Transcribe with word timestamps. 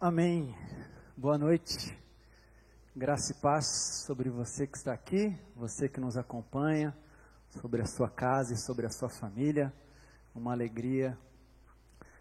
Amém. 0.00 0.54
Boa 1.16 1.36
noite. 1.36 1.92
Graça 2.94 3.32
e 3.32 3.34
paz 3.34 4.04
sobre 4.06 4.30
você 4.30 4.64
que 4.64 4.76
está 4.76 4.92
aqui, 4.92 5.36
você 5.56 5.88
que 5.88 5.98
nos 5.98 6.16
acompanha, 6.16 6.96
sobre 7.60 7.82
a 7.82 7.84
sua 7.84 8.08
casa 8.08 8.54
e 8.54 8.56
sobre 8.56 8.86
a 8.86 8.90
sua 8.90 9.08
família. 9.08 9.72
Uma 10.32 10.52
alegria, 10.52 11.18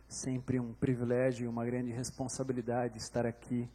sempre 0.08 0.60
um 0.60 0.74
privilégio 0.74 1.46
e 1.46 1.48
uma 1.48 1.64
grande 1.64 1.92
responsabilidade 1.92 2.98
estar 2.98 3.28
aqui 3.28 3.70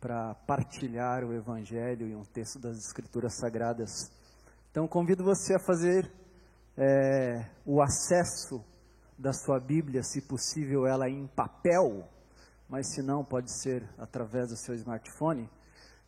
para 0.00 0.34
partilhar 0.46 1.22
o 1.22 1.34
Evangelho 1.34 2.08
e 2.08 2.14
um 2.14 2.24
texto 2.24 2.58
das 2.58 2.78
Escrituras 2.78 3.34
Sagradas. 3.34 4.10
Então, 4.70 4.88
convido 4.88 5.22
você 5.22 5.54
a 5.54 5.60
fazer 5.60 6.10
é, 6.78 7.46
o 7.66 7.82
acesso 7.82 8.64
da 9.18 9.34
sua 9.34 9.60
Bíblia, 9.60 10.02
se 10.02 10.22
possível, 10.22 10.86
ela 10.86 11.10
em 11.10 11.26
papel 11.26 12.08
mas 12.68 12.94
se 12.94 13.02
não, 13.02 13.24
pode 13.24 13.52
ser 13.52 13.88
através 13.98 14.48
do 14.48 14.56
seu 14.56 14.74
smartphone, 14.74 15.48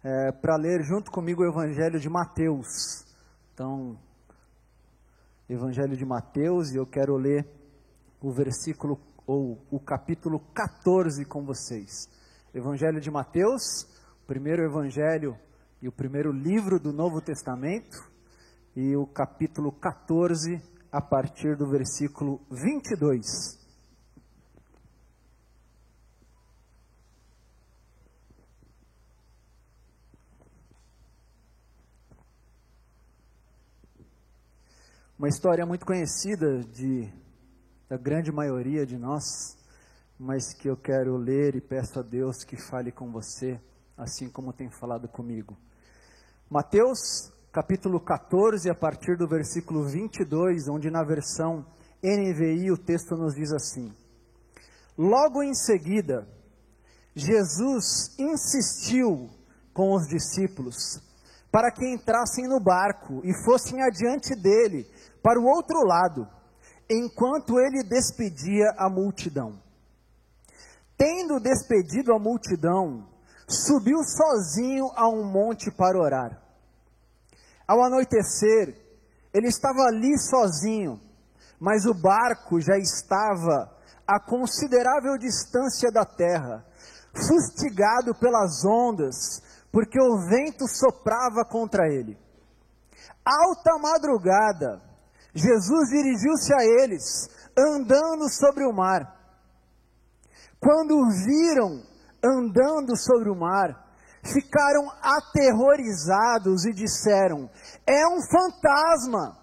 é, 0.02 0.32
para 0.32 0.56
ler 0.56 0.82
junto 0.82 1.10
comigo 1.10 1.42
o 1.42 1.48
Evangelho 1.48 1.98
de 1.98 2.08
Mateus. 2.08 3.04
Então, 3.52 3.98
Evangelho 5.48 5.96
de 5.96 6.04
Mateus, 6.04 6.72
e 6.72 6.76
eu 6.76 6.86
quero 6.86 7.16
ler 7.16 7.46
o 8.20 8.32
versículo, 8.32 9.00
ou 9.26 9.64
o 9.70 9.78
capítulo 9.78 10.40
14 10.54 11.24
com 11.24 11.44
vocês. 11.44 12.08
Evangelho 12.54 13.00
de 13.00 13.10
Mateus, 13.10 13.86
primeiro 14.26 14.64
evangelho 14.64 15.38
e 15.80 15.88
o 15.88 15.92
primeiro 15.92 16.32
livro 16.32 16.80
do 16.80 16.92
Novo 16.92 17.20
Testamento, 17.20 17.96
e 18.74 18.96
o 18.96 19.06
capítulo 19.06 19.72
14, 19.72 20.60
a 20.90 21.00
partir 21.00 21.56
do 21.56 21.68
versículo 21.68 22.40
22. 22.50 23.65
Uma 35.18 35.28
história 35.28 35.64
muito 35.64 35.86
conhecida 35.86 36.60
de, 36.74 37.10
da 37.88 37.96
grande 37.96 38.30
maioria 38.30 38.84
de 38.84 38.98
nós, 38.98 39.56
mas 40.18 40.52
que 40.52 40.68
eu 40.68 40.76
quero 40.76 41.16
ler 41.16 41.56
e 41.56 41.60
peço 41.60 41.98
a 41.98 42.02
Deus 42.02 42.44
que 42.44 42.54
fale 42.54 42.92
com 42.92 43.10
você, 43.10 43.58
assim 43.96 44.28
como 44.28 44.52
tem 44.52 44.68
falado 44.68 45.08
comigo. 45.08 45.56
Mateus, 46.50 47.32
capítulo 47.50 47.98
14, 47.98 48.68
a 48.68 48.74
partir 48.74 49.16
do 49.16 49.26
versículo 49.26 49.84
22, 49.84 50.68
onde 50.68 50.90
na 50.90 51.02
versão 51.02 51.64
NVI 52.02 52.70
o 52.70 52.76
texto 52.76 53.16
nos 53.16 53.34
diz 53.34 53.52
assim: 53.52 53.90
Logo 54.98 55.42
em 55.42 55.54
seguida, 55.54 56.28
Jesus 57.14 58.14
insistiu 58.18 59.30
com 59.72 59.94
os 59.94 60.06
discípulos 60.06 61.00
para 61.56 61.72
que 61.72 61.90
entrassem 61.90 62.46
no 62.46 62.60
barco 62.60 63.22
e 63.24 63.32
fossem 63.42 63.82
adiante 63.82 64.34
dele 64.34 64.86
para 65.22 65.40
o 65.40 65.46
outro 65.46 65.86
lado, 65.86 66.28
enquanto 66.90 67.58
ele 67.58 67.82
despedia 67.82 68.74
a 68.76 68.90
multidão. 68.90 69.58
Tendo 70.98 71.40
despedido 71.40 72.12
a 72.12 72.18
multidão, 72.18 73.08
subiu 73.48 73.96
sozinho 74.04 74.90
a 74.94 75.08
um 75.08 75.24
monte 75.24 75.70
para 75.70 75.98
orar. 75.98 76.42
Ao 77.66 77.82
anoitecer, 77.82 78.76
ele 79.32 79.48
estava 79.48 79.80
ali 79.84 80.14
sozinho, 80.18 81.00
mas 81.58 81.86
o 81.86 81.94
barco 81.94 82.60
já 82.60 82.76
estava 82.76 83.74
a 84.06 84.20
considerável 84.20 85.16
distância 85.16 85.90
da 85.90 86.04
terra, 86.04 86.62
fustigado 87.14 88.14
pelas 88.14 88.62
ondas, 88.62 89.40
porque 89.76 90.00
o 90.00 90.16
vento 90.26 90.66
soprava 90.66 91.44
contra 91.44 91.86
ele. 91.86 92.18
Alta 93.22 93.76
madrugada, 93.78 94.80
Jesus 95.34 95.90
dirigiu-se 95.90 96.54
a 96.54 96.64
eles, 96.82 97.28
andando 97.54 98.26
sobre 98.30 98.64
o 98.64 98.72
mar. 98.72 99.14
Quando 100.58 100.96
o 100.96 101.10
viram 101.10 101.82
andando 102.24 102.96
sobre 102.96 103.28
o 103.28 103.36
mar, 103.36 103.86
ficaram 104.24 104.90
aterrorizados 105.02 106.64
e 106.64 106.72
disseram: 106.72 107.50
É 107.86 108.08
um 108.08 108.22
fantasma! 108.30 109.36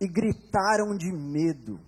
E 0.00 0.08
gritaram 0.08 0.96
de 0.96 1.12
medo. 1.12 1.78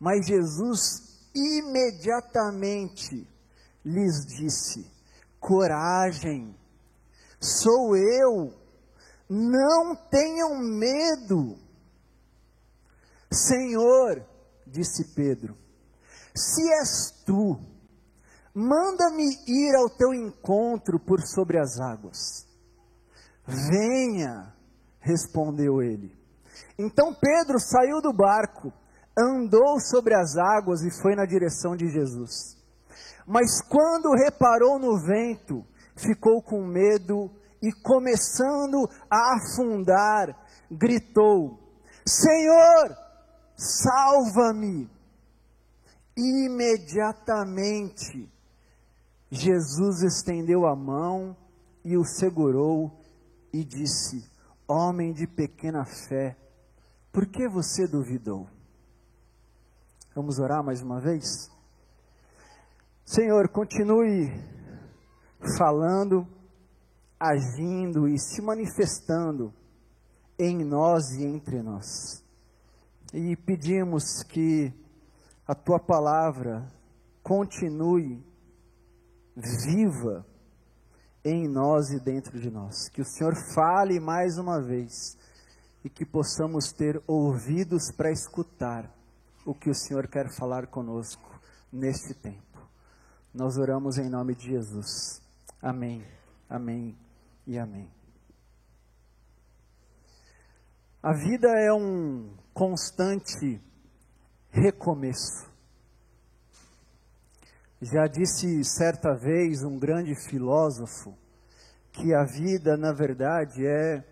Mas 0.00 0.26
Jesus 0.26 1.30
imediatamente 1.32 3.24
lhes 3.84 4.26
disse: 4.26 4.90
Coragem, 5.42 6.56
sou 7.40 7.96
eu 7.96 8.62
não 9.32 9.96
tenham 9.96 10.58
medo. 10.58 11.56
Senhor, 13.32 14.22
disse 14.66 15.14
Pedro, 15.14 15.56
se 16.34 16.62
és 16.74 17.22
tu, 17.24 17.58
manda-me 18.54 19.24
ir 19.48 19.74
ao 19.74 19.88
teu 19.88 20.12
encontro 20.12 21.00
por 21.00 21.22
sobre 21.22 21.58
as 21.58 21.80
águas. 21.80 22.46
Venha, 23.46 24.54
respondeu 25.00 25.82
ele. 25.82 26.14
Então 26.78 27.14
Pedro 27.14 27.58
saiu 27.58 28.02
do 28.02 28.12
barco, 28.12 28.70
andou 29.18 29.80
sobre 29.80 30.14
as 30.14 30.36
águas 30.36 30.82
e 30.82 30.90
foi 31.00 31.14
na 31.16 31.24
direção 31.24 31.74
de 31.74 31.88
Jesus. 31.88 32.61
Mas 33.26 33.62
quando 33.62 34.14
reparou 34.14 34.78
no 34.78 34.98
vento, 34.98 35.64
ficou 35.96 36.42
com 36.42 36.66
medo 36.66 37.30
e 37.62 37.72
começando 37.72 38.86
a 39.10 39.36
afundar, 39.36 40.36
gritou: 40.70 41.58
Senhor, 42.06 42.94
salva-me! 43.56 44.90
Imediatamente, 46.16 48.30
Jesus 49.30 50.02
estendeu 50.02 50.66
a 50.66 50.76
mão 50.76 51.36
e 51.84 51.96
o 51.96 52.04
segurou 52.04 53.00
e 53.52 53.64
disse: 53.64 54.30
Homem 54.68 55.12
de 55.12 55.26
pequena 55.26 55.84
fé, 55.84 56.36
por 57.12 57.26
que 57.26 57.48
você 57.48 57.86
duvidou? 57.86 58.48
Vamos 60.14 60.38
orar 60.38 60.62
mais 60.62 60.82
uma 60.82 61.00
vez? 61.00 61.50
Senhor, 63.14 63.46
continue 63.50 64.32
falando 65.58 66.26
agindo 67.20 68.08
e 68.08 68.18
se 68.18 68.40
manifestando 68.40 69.52
em 70.38 70.64
nós 70.64 71.10
e 71.10 71.26
entre 71.26 71.60
nós. 71.62 72.24
E 73.12 73.36
pedimos 73.36 74.22
que 74.22 74.72
a 75.46 75.54
tua 75.54 75.78
palavra 75.78 76.66
continue 77.22 78.24
viva 79.36 80.24
em 81.22 81.46
nós 81.46 81.90
e 81.90 82.00
dentro 82.00 82.40
de 82.40 82.50
nós. 82.50 82.88
Que 82.88 83.02
o 83.02 83.04
Senhor 83.04 83.34
fale 83.54 84.00
mais 84.00 84.38
uma 84.38 84.58
vez 84.58 85.18
e 85.84 85.90
que 85.90 86.06
possamos 86.06 86.72
ter 86.72 86.98
ouvidos 87.06 87.92
para 87.94 88.10
escutar 88.10 88.90
o 89.44 89.54
que 89.54 89.68
o 89.68 89.74
Senhor 89.74 90.08
quer 90.08 90.34
falar 90.34 90.66
conosco 90.68 91.38
neste 91.70 92.14
tempo. 92.14 92.51
Nós 93.34 93.56
oramos 93.56 93.96
em 93.96 94.10
nome 94.10 94.34
de 94.34 94.50
Jesus. 94.50 95.22
Amém. 95.62 96.06
Amém 96.50 96.94
e 97.46 97.58
amém. 97.58 97.90
A 101.02 101.14
vida 101.14 101.48
é 101.48 101.72
um 101.72 102.36
constante 102.52 103.58
recomeço. 104.50 105.50
Já 107.80 108.06
disse 108.06 108.62
certa 108.64 109.14
vez 109.14 109.64
um 109.64 109.78
grande 109.78 110.14
filósofo 110.28 111.16
que 111.90 112.14
a 112.14 112.24
vida, 112.24 112.76
na 112.76 112.92
verdade, 112.92 113.66
é 113.66 114.04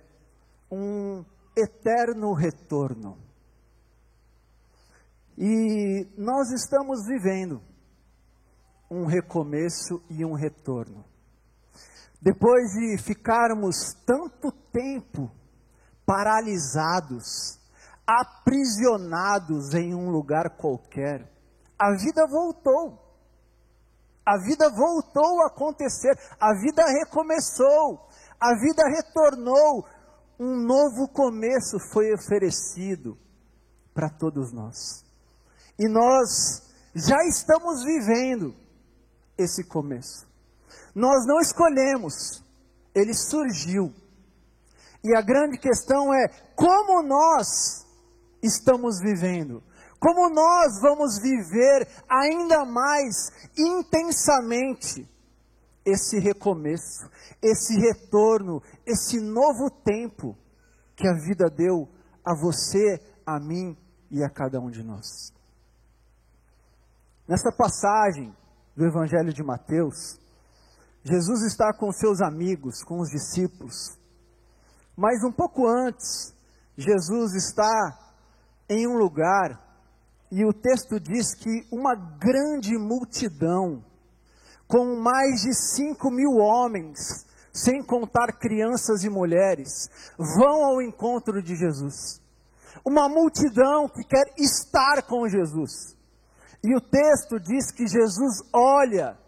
um 0.71 1.23
eterno 1.55 2.33
retorno. 2.33 3.19
E 5.37 6.09
nós 6.17 6.51
estamos 6.53 7.07
vivendo 7.07 7.70
um 8.91 9.07
recomeço 9.07 10.03
e 10.11 10.25
um 10.25 10.35
retorno. 10.35 11.05
Depois 12.21 12.73
de 12.73 12.99
ficarmos 12.99 13.95
tanto 14.05 14.51
tempo 14.73 15.31
paralisados, 16.05 17.59
aprisionados 18.07 19.75
em 19.75 19.95
um 19.95 20.11
lugar 20.11 20.57
qualquer, 20.57 21.31
a 21.79 21.93
vida 21.93 22.27
voltou. 22.27 22.99
A 24.27 24.37
vida 24.39 24.69
voltou 24.71 25.43
a 25.43 25.47
acontecer, 25.47 26.13
a 26.39 26.53
vida 26.61 26.85
recomeçou, 26.85 28.07
a 28.39 28.55
vida 28.55 28.83
retornou, 28.89 29.87
um 30.39 30.57
novo 30.57 31.09
começo 31.09 31.79
foi 31.93 32.13
oferecido 32.13 33.17
para 33.95 34.09
todos 34.09 34.53
nós. 34.53 35.05
E 35.79 35.89
nós 35.89 36.71
já 36.95 37.25
estamos 37.25 37.83
vivendo 37.83 38.55
esse 39.43 39.65
começo. 39.65 40.29
Nós 40.95 41.27
não 41.27 41.41
escolhemos, 41.41 42.45
ele 42.95 43.15
surgiu. 43.15 43.93
E 45.03 45.17
a 45.17 45.23
grande 45.23 45.59
questão 45.59 46.13
é 46.13 46.29
como 46.55 47.03
nós 47.03 47.87
estamos 48.43 49.01
vivendo. 49.01 49.63
Como 49.99 50.31
nós 50.31 50.81
vamos 50.81 51.19
viver 51.21 51.87
ainda 52.09 52.65
mais 52.65 53.31
intensamente 53.57 55.09
esse 55.85 56.19
recomeço, 56.19 57.09
esse 57.43 57.79
retorno, 57.79 58.63
esse 58.87 59.21
novo 59.21 59.71
tempo 59.71 60.37
que 60.97 61.07
a 61.07 61.13
vida 61.13 61.51
deu 61.51 61.89
a 62.25 62.35
você, 62.35 63.01
a 63.27 63.39
mim 63.39 63.77
e 64.11 64.23
a 64.23 64.31
cada 64.31 64.59
um 64.59 64.71
de 64.71 64.83
nós. 64.83 65.33
Nessa 67.29 67.53
passagem 67.53 68.35
do 68.77 68.87
Evangelho 68.87 69.33
de 69.33 69.43
Mateus, 69.43 70.19
Jesus 71.03 71.43
está 71.43 71.73
com 71.73 71.91
seus 71.93 72.21
amigos, 72.21 72.83
com 72.83 73.01
os 73.01 73.09
discípulos. 73.09 73.99
Mas 74.97 75.25
um 75.25 75.33
pouco 75.33 75.67
antes, 75.67 76.35
Jesus 76.77 77.35
está 77.35 77.99
em 78.69 78.87
um 78.87 78.97
lugar 78.97 79.59
e 80.31 80.45
o 80.45 80.53
texto 80.53 81.01
diz 81.01 81.35
que 81.35 81.67
uma 81.73 81.95
grande 81.95 82.77
multidão, 82.79 83.85
com 84.69 85.01
mais 85.01 85.41
de 85.43 85.55
cinco 85.55 86.11
mil 86.11 86.37
homens, 86.37 87.27
sem 87.53 87.83
contar 87.83 88.39
crianças 88.39 89.03
e 89.03 89.11
mulheres, 89.11 89.89
vão 90.17 90.65
ao 90.65 90.83
encontro 90.83 91.43
de 91.43 91.57
Jesus. 91.57 92.21
Uma 92.85 93.09
multidão 93.09 93.89
que 93.89 94.05
quer 94.05 94.33
estar 94.39 95.03
com 95.03 95.29
Jesus. 95.29 95.97
E 96.63 96.77
o 96.77 96.81
texto 96.81 97.41
diz 97.41 97.71
que 97.73 97.87
Jesus 97.87 98.43
olha 98.53 99.19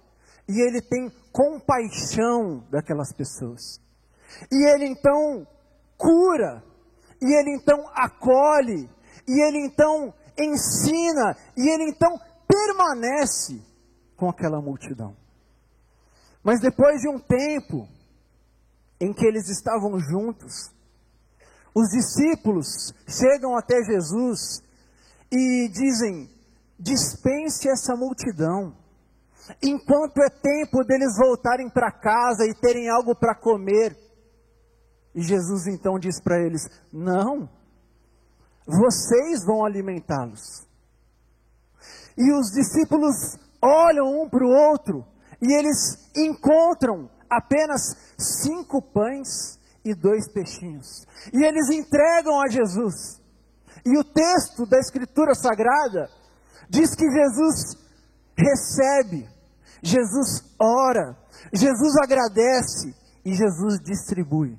e 0.48 0.60
ele 0.60 0.82
tem 0.82 1.10
compaixão 1.32 2.66
daquelas 2.70 3.12
pessoas. 3.12 3.80
E 4.50 4.68
ele 4.70 4.86
então 4.86 5.46
cura, 5.96 6.62
e 7.20 7.32
ele 7.32 7.56
então 7.56 7.88
acolhe, 7.94 8.90
e 9.26 9.40
ele 9.40 9.66
então 9.66 10.12
ensina, 10.38 11.36
e 11.56 11.68
ele 11.68 11.90
então 11.90 12.18
permanece 12.46 13.62
com 14.16 14.28
aquela 14.28 14.60
multidão. 14.60 15.16
Mas 16.42 16.60
depois 16.60 17.00
de 17.00 17.08
um 17.08 17.18
tempo 17.18 17.88
em 19.00 19.12
que 19.12 19.24
eles 19.24 19.48
estavam 19.48 19.98
juntos, 19.98 20.72
os 21.74 21.88
discípulos 21.88 22.92
chegam 23.08 23.56
até 23.56 23.82
Jesus 23.84 24.62
e 25.30 25.68
dizem: 25.68 26.28
dispense 26.82 27.68
essa 27.68 27.94
multidão 27.94 28.74
enquanto 29.62 30.18
é 30.18 30.28
tempo 30.28 30.84
deles 30.84 31.16
voltarem 31.16 31.70
para 31.70 31.92
casa 31.92 32.44
e 32.44 32.54
terem 32.54 32.88
algo 32.88 33.14
para 33.14 33.34
comer. 33.34 33.96
E 35.14 35.22
Jesus 35.22 35.66
então 35.66 35.98
diz 35.98 36.20
para 36.20 36.40
eles: 36.40 36.68
Não, 36.92 37.48
vocês 38.66 39.44
vão 39.44 39.64
alimentá-los. 39.64 40.66
E 42.16 42.32
os 42.32 42.50
discípulos 42.50 43.38
olham 43.62 44.22
um 44.22 44.28
para 44.28 44.44
o 44.44 44.50
outro 44.50 45.04
e 45.40 45.52
eles 45.52 46.10
encontram 46.16 47.10
apenas 47.30 47.96
cinco 48.18 48.82
pães 48.82 49.58
e 49.84 49.94
dois 49.94 50.30
peixinhos. 50.30 51.06
E 51.32 51.44
eles 51.44 51.70
entregam 51.70 52.40
a 52.40 52.48
Jesus. 52.48 53.20
E 53.84 53.98
o 53.98 54.04
texto 54.04 54.66
da 54.66 54.78
Escritura 54.78 55.34
Sagrada 55.34 56.08
diz 56.68 56.94
que 56.94 57.04
Jesus 57.10 57.76
recebe 58.36 59.32
Jesus 59.82 60.44
ora, 60.60 61.18
Jesus 61.52 61.96
agradece 62.04 62.94
e 63.24 63.34
Jesus 63.34 63.80
distribui. 63.82 64.56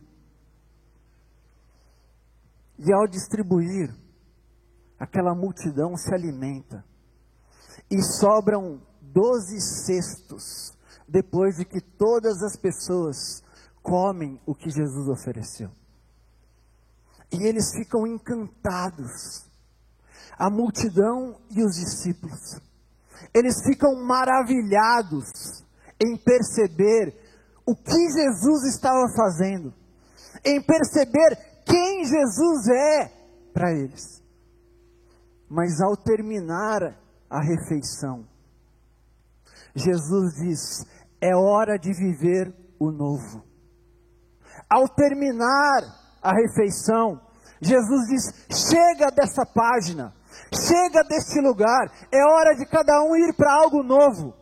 E 2.78 2.92
ao 2.92 3.08
distribuir, 3.08 3.96
aquela 5.00 5.34
multidão 5.34 5.96
se 5.96 6.14
alimenta. 6.14 6.84
E 7.90 8.02
sobram 8.04 8.82
doze 9.02 9.62
cestos, 9.62 10.78
depois 11.08 11.56
de 11.56 11.64
que 11.64 11.80
todas 11.80 12.44
as 12.44 12.58
pessoas 12.58 13.42
comem 13.82 14.42
o 14.46 14.54
que 14.54 14.70
Jesus 14.70 15.08
ofereceu. 15.08 15.70
E 17.32 17.48
eles 17.48 17.72
ficam 17.74 18.06
encantados, 18.06 19.50
a 20.38 20.50
multidão 20.50 21.38
e 21.52 21.64
os 21.64 21.76
discípulos 21.76 22.62
eles 23.34 23.64
ficam 23.64 23.96
maravilhados 24.04 25.64
em 26.04 26.16
perceber 26.18 27.16
o 27.66 27.76
que 27.76 28.12
Jesus 28.12 28.64
estava 28.76 29.08
fazendo, 29.16 29.74
em 30.46 30.62
perceber 30.62 31.36
quem 31.66 32.06
Jesus 32.06 32.68
é 32.68 33.12
para 33.54 33.72
eles. 33.72 34.22
Mas 35.50 35.82
ao 35.82 35.96
terminar 35.96 37.00
a 37.30 37.42
refeição, 37.42 38.28
Jesus 39.76 40.34
diz: 40.36 40.86
é 41.22 41.36
hora 41.36 41.78
de 41.78 41.92
viver 41.94 42.54
o 42.80 42.92
novo. 42.92 43.44
Ao 44.70 44.88
terminar 44.88 45.82
a 46.22 46.34
refeição, 46.34 47.22
Jesus 47.64 48.08
diz: 48.08 48.70
chega 48.70 49.10
dessa 49.12 49.46
página, 49.46 50.14
Chega 50.54 51.04
deste 51.04 51.40
lugar, 51.42 51.92
é 52.12 52.24
hora 52.24 52.56
de 52.56 52.66
cada 52.66 53.04
um 53.04 53.16
ir 53.16 53.34
para 53.36 53.54
algo 53.54 53.82
novo. 53.82 54.34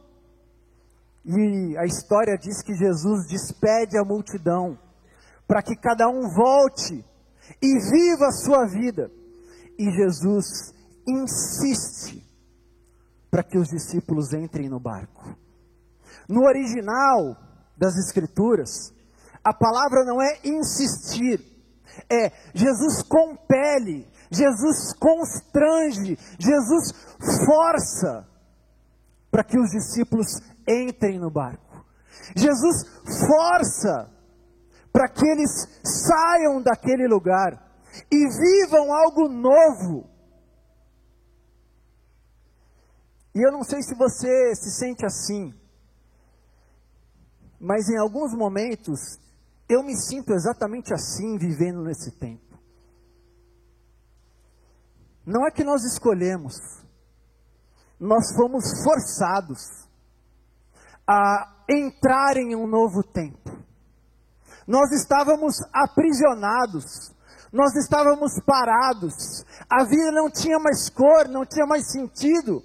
E 1.24 1.78
a 1.78 1.86
história 1.86 2.38
diz 2.38 2.62
que 2.62 2.74
Jesus 2.74 3.28
despede 3.28 3.98
a 3.98 4.04
multidão 4.04 4.78
para 5.48 5.62
que 5.62 5.76
cada 5.76 6.08
um 6.10 6.30
volte 6.34 7.06
e 7.62 7.80
viva 7.92 8.28
a 8.28 8.32
sua 8.32 8.66
vida. 8.66 9.10
E 9.78 9.90
Jesus 9.92 10.74
insiste 11.08 12.26
para 13.30 13.44
que 13.44 13.58
os 13.58 13.70
discípulos 13.70 14.34
entrem 14.34 14.68
no 14.68 14.80
barco. 14.80 15.36
No 16.28 16.44
original 16.44 17.38
das 17.78 17.96
Escrituras, 17.96 18.94
a 19.44 19.54
palavra 19.54 20.04
não 20.04 20.22
é 20.22 20.40
insistir, 20.44 21.40
é 22.10 22.32
Jesus 22.54 23.04
compele 23.04 24.12
Jesus 24.32 24.94
constrange, 24.94 26.18
Jesus 26.40 26.94
força 27.46 28.26
para 29.30 29.44
que 29.44 29.60
os 29.60 29.70
discípulos 29.70 30.40
entrem 30.68 31.20
no 31.20 31.30
barco. 31.30 31.86
Jesus 32.36 32.88
força 33.28 34.10
para 34.92 35.10
que 35.10 35.28
eles 35.28 35.52
saiam 35.84 36.62
daquele 36.62 37.08
lugar 37.08 37.52
e 38.10 38.18
vivam 38.18 38.94
algo 38.94 39.28
novo. 39.28 40.10
E 43.36 43.46
eu 43.46 43.52
não 43.52 43.64
sei 43.64 43.82
se 43.82 43.96
você 43.96 44.56
se 44.56 44.72
sente 44.72 45.06
assim, 45.06 45.54
mas 47.60 47.90
em 47.90 47.98
alguns 47.98 48.34
momentos 48.34 49.20
eu 49.72 49.84
me 49.84 49.96
sinto 49.96 50.34
exatamente 50.34 50.94
assim 50.94 51.38
vivendo 51.38 51.82
nesse 51.82 52.12
tempo. 52.12 52.60
Não 55.26 55.48
é 55.48 55.52
que 55.52 55.64
nós 55.64 55.84
escolhemos, 55.84 56.56
nós 58.00 58.36
fomos 58.36 58.66
forçados 58.84 59.88
a 61.08 61.64
entrar 61.70 62.36
em 62.38 62.56
um 62.56 62.68
novo 62.68 63.02
tempo. 63.04 63.50
Nós 64.68 64.92
estávamos 64.92 65.56
aprisionados, 65.72 67.14
nós 67.52 67.74
estávamos 67.76 68.40
parados, 68.46 69.46
a 69.70 69.86
vida 69.86 70.12
não 70.12 70.30
tinha 70.30 70.60
mais 70.60 70.90
cor, 70.90 71.28
não 71.30 71.46
tinha 71.46 71.66
mais 71.66 71.92
sentido. 71.92 72.62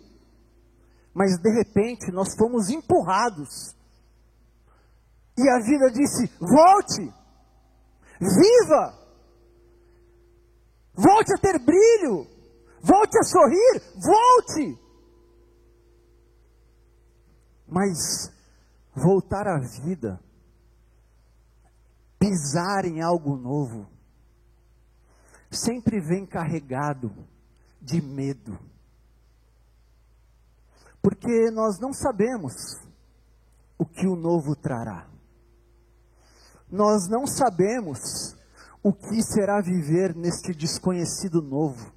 Mas 1.15 1.39
de 1.39 1.51
repente 1.51 2.11
nós 2.11 2.35
fomos 2.37 2.69
empurrados. 2.69 3.77
E 5.39 5.49
a 5.49 5.59
vida 5.61 5.91
disse: 5.91 6.27
volte, 6.41 7.13
viva, 8.21 8.95
volte 10.95 11.35
a 11.35 11.39
ter 11.39 11.59
brilho, 11.59 12.37
Volte 12.87 13.19
a 13.19 13.23
sorrir, 13.25 13.83
volte. 13.97 14.81
Mas 17.67 18.33
voltar 18.95 19.49
à 19.49 19.59
vida, 19.59 20.21
pisar 22.17 22.85
em 22.85 23.03
algo 23.03 23.37
novo, 23.37 23.89
sempre 25.51 26.01
vem 26.01 26.25
carregado 26.25 27.11
de 27.83 28.01
medo. 28.01 28.57
Porque 31.03 31.51
nós 31.51 31.81
não 31.81 31.93
sabemos 31.93 32.55
o 33.77 33.85
que 33.85 34.07
o 34.07 34.15
novo 34.15 34.55
trará. 34.55 35.11
Nós 36.71 37.09
não 37.09 37.27
sabemos 37.27 38.37
o 38.83 38.93
que 38.93 39.23
será 39.23 39.61
viver 39.61 40.15
neste 40.15 40.53
desconhecido 40.53 41.41
novo. 41.41 41.93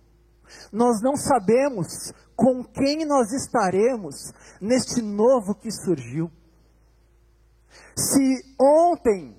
Nós 0.72 1.02
não 1.02 1.16
sabemos 1.16 2.14
com 2.36 2.64
quem 2.64 3.06
nós 3.06 3.32
estaremos 3.32 4.16
neste 4.62 5.02
novo 5.02 5.56
que 5.56 5.72
surgiu. 5.72 6.32
Se 7.96 8.42
ontem 8.60 9.36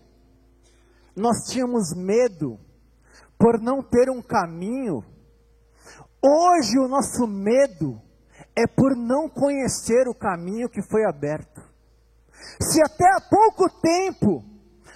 nós 1.17 1.45
tínhamos 1.49 1.93
medo 1.95 2.59
por 3.39 3.61
não 3.61 3.83
ter 3.83 4.11
um 4.11 4.23
caminho, 4.23 5.05
hoje 6.23 6.79
o 6.79 6.89
nosso 6.89 7.27
medo 7.27 8.01
é 8.55 8.67
por 8.67 8.97
não 8.97 9.29
conhecer 9.29 10.09
o 10.09 10.15
caminho 10.15 10.69
que 10.69 10.83
foi 10.83 11.05
aberto. 11.05 11.63
Se 12.61 12.81
até 12.83 13.05
há 13.17 13.21
pouco 13.21 13.69
tempo 13.81 14.45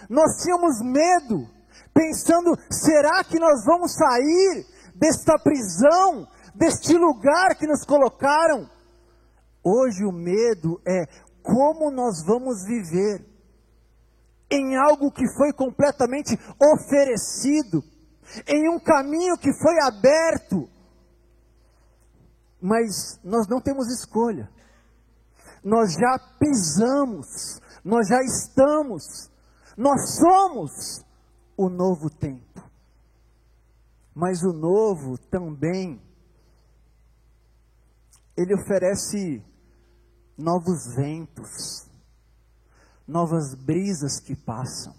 nós 0.08 0.42
tínhamos 0.42 0.80
medo, 0.82 1.48
pensando: 1.92 2.56
será 2.70 3.22
que 3.24 3.38
nós 3.38 3.64
vamos 3.64 3.92
sair 3.92 4.66
desta 4.94 5.38
prisão, 5.38 6.26
deste 6.54 6.96
lugar 6.96 7.56
que 7.56 7.66
nos 7.66 7.84
colocaram? 7.84 8.68
Hoje 9.62 10.04
o 10.04 10.12
medo 10.12 10.80
é 10.86 11.06
como 11.42 11.90
nós 11.90 12.22
vamos 12.24 12.64
viver 12.64 13.24
em 14.50 14.76
algo 14.76 15.10
que 15.10 15.26
foi 15.34 15.52
completamente 15.52 16.38
oferecido, 16.60 17.82
em 18.46 18.68
um 18.70 18.78
caminho 18.78 19.36
que 19.36 19.52
foi 19.52 19.74
aberto. 19.82 20.68
Mas 22.60 23.18
nós 23.22 23.46
não 23.48 23.60
temos 23.60 23.88
escolha. 23.92 24.48
Nós 25.62 25.92
já 25.92 26.18
pisamos, 26.38 27.60
nós 27.84 28.06
já 28.08 28.22
estamos, 28.22 29.30
nós 29.76 30.16
somos 30.16 31.04
o 31.56 31.68
novo 31.68 32.08
tempo. 32.08 32.62
Mas 34.14 34.42
o 34.42 34.52
novo 34.52 35.18
também 35.18 36.00
ele 38.36 38.54
oferece 38.54 39.42
novos 40.36 40.94
ventos, 40.94 41.88
novas 43.06 43.54
brisas 43.54 44.20
que 44.20 44.36
passam. 44.36 44.94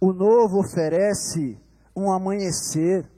O 0.00 0.12
novo 0.12 0.60
oferece 0.60 1.58
um 1.94 2.12
amanhecer, 2.12 3.08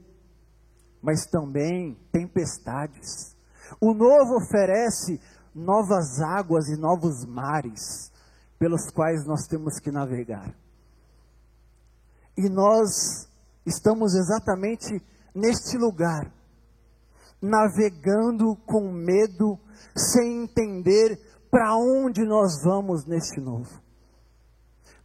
mas 1.01 1.25
também 1.25 1.97
tempestades. 2.11 3.35
O 3.81 3.93
novo 3.93 4.37
oferece 4.37 5.19
novas 5.53 6.21
águas 6.21 6.67
e 6.69 6.77
novos 6.77 7.25
mares 7.25 8.11
pelos 8.59 8.91
quais 8.91 9.25
nós 9.25 9.47
temos 9.47 9.79
que 9.79 9.89
navegar. 9.89 10.53
E 12.37 12.49
nós 12.49 13.27
estamos 13.65 14.13
exatamente 14.13 15.01
neste 15.33 15.77
lugar, 15.77 16.31
navegando 17.41 18.55
com 18.65 18.91
medo, 18.91 19.57
sem 19.95 20.43
entender 20.43 21.17
para 21.49 21.75
onde 21.75 22.25
nós 22.25 22.61
vamos 22.63 23.05
neste 23.05 23.39
novo. 23.39 23.81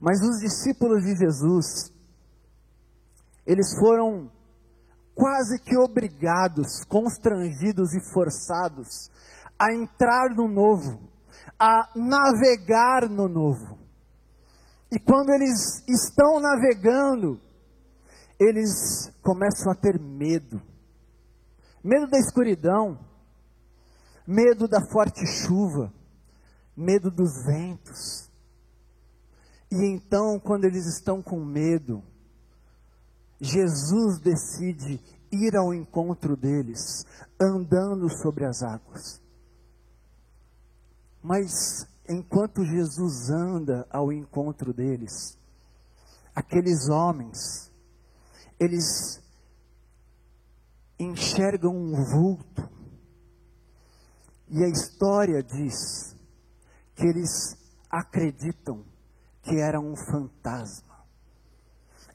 Mas 0.00 0.20
os 0.20 0.40
discípulos 0.40 1.02
de 1.04 1.16
Jesus, 1.16 1.92
eles 3.46 3.74
foram 3.78 4.30
quase 5.14 5.58
que 5.60 5.76
obrigados, 5.76 6.84
constrangidos 6.88 7.94
e 7.94 8.12
forçados 8.12 9.10
a 9.58 9.72
entrar 9.72 10.34
no 10.34 10.48
novo, 10.48 11.00
a 11.58 11.90
navegar 11.94 13.08
no 13.08 13.28
novo. 13.28 13.78
E 14.90 14.98
quando 14.98 15.30
eles 15.30 15.82
estão 15.88 16.40
navegando, 16.40 17.40
eles 18.38 19.10
começam 19.22 19.72
a 19.72 19.74
ter 19.74 19.98
medo. 19.98 20.62
Medo 21.82 22.06
da 22.08 22.18
escuridão, 22.18 22.98
medo 24.26 24.68
da 24.68 24.80
forte 24.90 25.26
chuva, 25.26 25.92
medo 26.76 27.10
dos 27.10 27.44
ventos. 27.44 28.30
E 29.70 29.92
então, 29.92 30.38
quando 30.38 30.64
eles 30.64 30.86
estão 30.86 31.22
com 31.22 31.44
medo, 31.44 32.02
Jesus 33.40 34.20
decide 34.20 35.00
ir 35.30 35.56
ao 35.56 35.74
encontro 35.74 36.36
deles, 36.36 37.04
andando 37.40 38.08
sobre 38.22 38.46
as 38.46 38.62
águas. 38.62 39.23
Mas 41.24 41.88
enquanto 42.06 42.62
Jesus 42.66 43.30
anda 43.30 43.86
ao 43.88 44.12
encontro 44.12 44.74
deles, 44.74 45.38
aqueles 46.34 46.90
homens, 46.90 47.72
eles 48.60 49.22
enxergam 50.98 51.74
um 51.74 52.04
vulto. 52.04 52.68
E 54.50 54.62
a 54.62 54.68
história 54.68 55.42
diz 55.42 56.14
que 56.94 57.06
eles 57.06 57.56
acreditam 57.88 58.84
que 59.42 59.58
era 59.58 59.80
um 59.80 59.96
fantasma. 59.96 61.06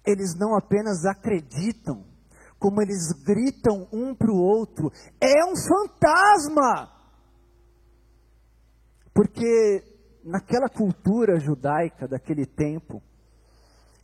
Eles 0.06 0.36
não 0.36 0.56
apenas 0.56 1.04
acreditam, 1.06 2.06
como 2.60 2.80
eles 2.80 3.12
gritam 3.24 3.88
um 3.92 4.14
para 4.14 4.32
o 4.32 4.38
outro: 4.38 4.92
é 5.20 5.44
um 5.46 5.56
fantasma! 5.56 6.99
Porque 9.20 9.84
naquela 10.24 10.70
cultura 10.70 11.42
judaica 11.42 12.08
daquele 12.08 12.46
tempo, 12.46 13.04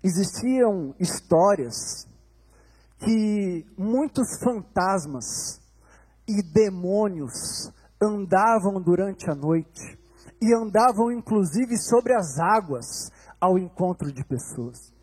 existiam 0.03 0.93
histórias 0.99 2.05
que 2.99 3.65
muitos 3.77 4.37
fantasmas 4.43 5.61
e 6.27 6.43
demônios 6.43 7.71
andavam 8.03 8.81
durante 8.81 9.31
a 9.31 9.33
noite 9.33 9.97
e 10.41 10.53
andavam 10.53 11.09
inclusive 11.09 11.77
sobre 11.77 12.13
as 12.13 12.37
águas 12.37 13.09
ao 13.39 13.57
encontro 13.57 14.11
de 14.11 14.21
pessoas. 14.25 14.93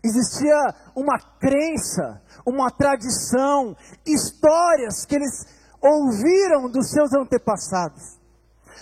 Existia 0.00 0.54
uma 0.94 1.18
crença, 1.40 2.22
uma 2.46 2.70
tradição, 2.70 3.76
histórias 4.06 5.04
que 5.04 5.16
eles 5.16 5.44
ouviram 5.82 6.70
dos 6.70 6.88
seus 6.88 7.12
antepassados 7.14 8.15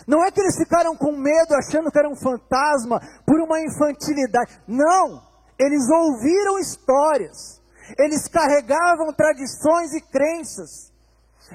não 0.07 0.25
é 0.25 0.31
que 0.31 0.41
eles 0.41 0.57
ficaram 0.57 0.97
com 0.97 1.13
medo 1.13 1.55
achando 1.55 1.91
que 1.91 1.99
era 1.99 2.09
um 2.09 2.17
fantasma 2.17 3.01
por 3.27 3.41
uma 3.41 3.61
infantilidade. 3.61 4.61
Não! 4.67 5.23
Eles 5.59 5.89
ouviram 5.89 6.59
histórias. 6.59 7.63
Eles 7.99 8.27
carregavam 8.29 9.13
tradições 9.13 9.93
e 9.95 10.01
crenças. 10.01 10.93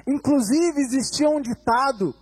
Inclusive 0.06 0.80
existia 0.80 1.28
um 1.28 1.40
ditado 1.40 2.14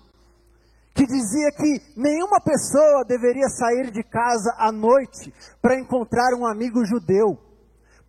que 0.95 1.07
dizia 1.07 1.53
que 1.53 1.81
nenhuma 1.97 2.41
pessoa 2.41 3.05
deveria 3.07 3.49
sair 3.49 3.91
de 3.93 4.03
casa 4.03 4.53
à 4.59 4.73
noite 4.73 5.33
para 5.63 5.79
encontrar 5.79 6.35
um 6.35 6.45
amigo 6.45 6.85
judeu, 6.85 7.39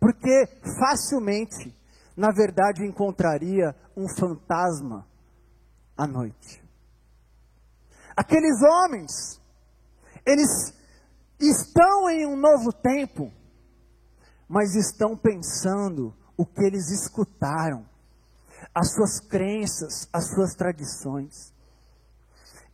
porque 0.00 0.48
facilmente, 0.80 1.72
na 2.16 2.32
verdade, 2.32 2.84
encontraria 2.84 3.76
um 3.96 4.08
fantasma 4.08 5.06
à 5.96 6.04
noite. 6.04 6.60
Aqueles 8.20 8.62
homens, 8.62 9.40
eles 10.26 10.74
estão 11.40 12.10
em 12.10 12.26
um 12.26 12.36
novo 12.36 12.70
tempo, 12.70 13.32
mas 14.46 14.74
estão 14.74 15.16
pensando 15.16 16.14
o 16.36 16.44
que 16.44 16.62
eles 16.62 16.90
escutaram, 16.90 17.88
as 18.74 18.92
suas 18.92 19.20
crenças, 19.20 20.06
as 20.12 20.34
suas 20.34 20.54
tradições. 20.54 21.54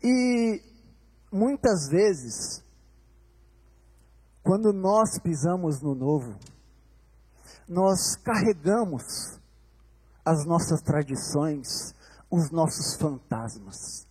E 0.03 0.61
muitas 1.31 1.89
vezes, 1.91 2.65
quando 4.43 4.73
nós 4.73 5.17
pisamos 5.21 5.81
no 5.81 5.95
novo, 5.95 6.37
nós 7.69 8.17
carregamos 8.17 9.39
as 10.25 10.45
nossas 10.45 10.83
tradições, 10.83 11.95
os 12.29 12.51
nossos 12.51 12.97
fantasmas 12.97 14.06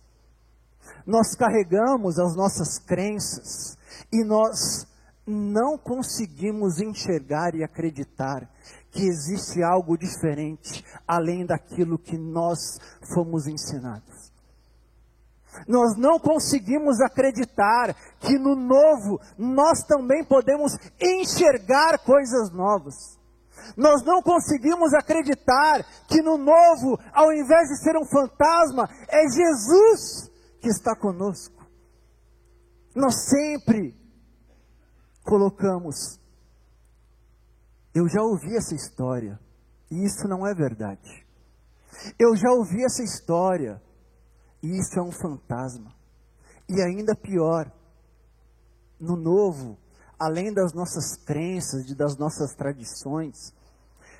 nós 1.06 1.36
carregamos 1.36 2.18
as 2.18 2.34
nossas 2.34 2.78
crenças 2.78 3.78
e 4.12 4.24
nós 4.24 4.86
não 5.26 5.78
conseguimos 5.78 6.80
enxergar 6.80 7.54
e 7.54 7.62
acreditar 7.62 8.48
que 8.90 9.02
existe 9.02 9.62
algo 9.62 9.96
diferente 9.96 10.84
além 11.06 11.44
daquilo 11.44 11.98
que 11.98 12.16
nós 12.16 12.58
fomos 13.12 13.46
ensinados. 13.46 14.32
Nós 15.66 15.96
não 15.96 16.18
conseguimos 16.18 17.00
acreditar 17.00 17.94
que 18.20 18.38
no 18.38 18.54
novo 18.54 19.20
nós 19.38 19.84
também 19.84 20.24
podemos 20.24 20.76
enxergar 21.00 21.98
coisas 21.98 22.50
novas. 22.50 23.16
Nós 23.76 24.02
não 24.04 24.22
conseguimos 24.22 24.92
acreditar 24.92 25.84
que 26.08 26.20
no 26.20 26.36
novo, 26.36 26.98
ao 27.12 27.32
invés 27.32 27.68
de 27.68 27.82
ser 27.82 27.96
um 27.96 28.04
fantasma, 28.04 28.88
é 29.08 29.22
Jesus 29.28 30.30
que 30.66 30.70
está 30.70 30.96
conosco. 30.96 31.64
Nós 32.92 33.28
sempre 33.30 33.94
colocamos, 35.22 36.18
eu 37.94 38.08
já 38.08 38.20
ouvi 38.20 38.56
essa 38.56 38.74
história, 38.74 39.38
e 39.88 40.04
isso 40.04 40.26
não 40.26 40.44
é 40.44 40.52
verdade. 40.52 41.24
Eu 42.18 42.34
já 42.34 42.50
ouvi 42.50 42.84
essa 42.84 43.04
história, 43.04 43.80
e 44.60 44.76
isso 44.76 44.98
é 44.98 45.02
um 45.02 45.12
fantasma. 45.12 45.94
E 46.68 46.82
ainda 46.82 47.14
pior, 47.14 47.70
no 48.98 49.14
novo, 49.14 49.78
além 50.18 50.52
das 50.52 50.72
nossas 50.72 51.14
crenças, 51.24 51.94
das 51.94 52.16
nossas 52.16 52.56
tradições, 52.56 53.54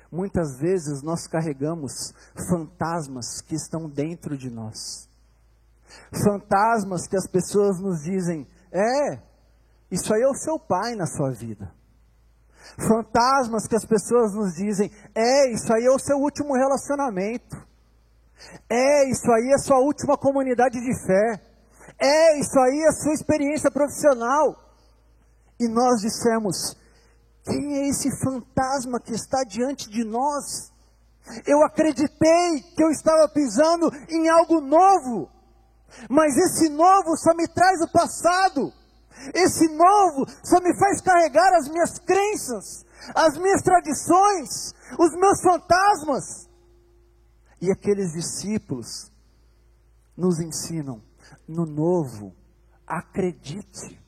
muitas 0.09 0.57
vezes 0.57 1.01
nós 1.03 1.27
carregamos 1.27 2.13
fantasmas 2.49 3.41
que 3.41 3.55
estão 3.55 3.89
dentro 3.89 4.37
de 4.37 4.49
nós. 4.49 5.07
Fantasmas 6.23 7.07
que 7.07 7.17
as 7.17 7.27
pessoas 7.27 7.79
nos 7.79 8.03
dizem: 8.03 8.47
é, 8.71 9.19
isso 9.91 10.13
aí 10.13 10.21
é 10.21 10.27
o 10.27 10.35
seu 10.35 10.59
pai 10.59 10.95
na 10.95 11.05
sua 11.05 11.31
vida. 11.31 11.71
Fantasmas 12.87 13.67
que 13.67 13.75
as 13.75 13.85
pessoas 13.85 14.33
nos 14.33 14.53
dizem: 14.55 14.91
é, 15.15 15.51
isso 15.51 15.73
aí 15.73 15.85
é 15.85 15.91
o 15.91 15.99
seu 15.99 16.17
último 16.17 16.55
relacionamento. 16.55 17.55
É, 18.69 19.09
isso 19.09 19.31
aí 19.31 19.51
é 19.51 19.55
a 19.55 19.59
sua 19.59 19.79
última 19.79 20.17
comunidade 20.17 20.79
de 20.79 21.05
fé. 21.05 21.41
É, 21.99 22.39
isso 22.39 22.59
aí 22.59 22.81
é 22.81 22.89
a 22.89 22.91
sua 22.91 23.13
experiência 23.13 23.71
profissional. 23.71 24.55
E 25.59 25.67
nós 25.67 26.01
dissemos: 26.01 26.77
quem 27.43 27.77
é 27.77 27.87
esse 27.87 28.09
fantasma 28.19 28.99
que 28.99 29.13
está 29.13 29.43
diante 29.43 29.89
de 29.89 30.03
nós? 30.03 30.71
Eu 31.45 31.63
acreditei 31.63 32.61
que 32.75 32.83
eu 32.83 32.89
estava 32.89 33.27
pisando 33.29 33.91
em 34.09 34.29
algo 34.29 34.61
novo, 34.61 35.29
mas 36.09 36.35
esse 36.37 36.69
novo 36.69 37.15
só 37.17 37.33
me 37.35 37.47
traz 37.47 37.81
o 37.81 37.91
passado. 37.91 38.73
Esse 39.33 39.67
novo 39.69 40.25
só 40.43 40.61
me 40.61 40.77
faz 40.77 41.01
carregar 41.01 41.53
as 41.55 41.67
minhas 41.67 41.97
crenças, 41.99 42.85
as 43.15 43.37
minhas 43.37 43.61
tradições, 43.61 44.73
os 44.99 45.11
meus 45.15 45.41
fantasmas. 45.41 46.47
E 47.59 47.71
aqueles 47.71 48.13
discípulos 48.13 49.11
nos 50.15 50.39
ensinam: 50.39 51.01
no 51.47 51.65
novo, 51.65 52.33
acredite 52.85 53.99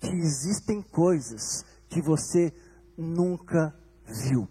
que 0.00 0.10
existem 0.10 0.82
coisas 0.82 1.64
que 1.88 2.00
você 2.00 2.52
nunca 2.96 3.74
viu. 4.04 4.48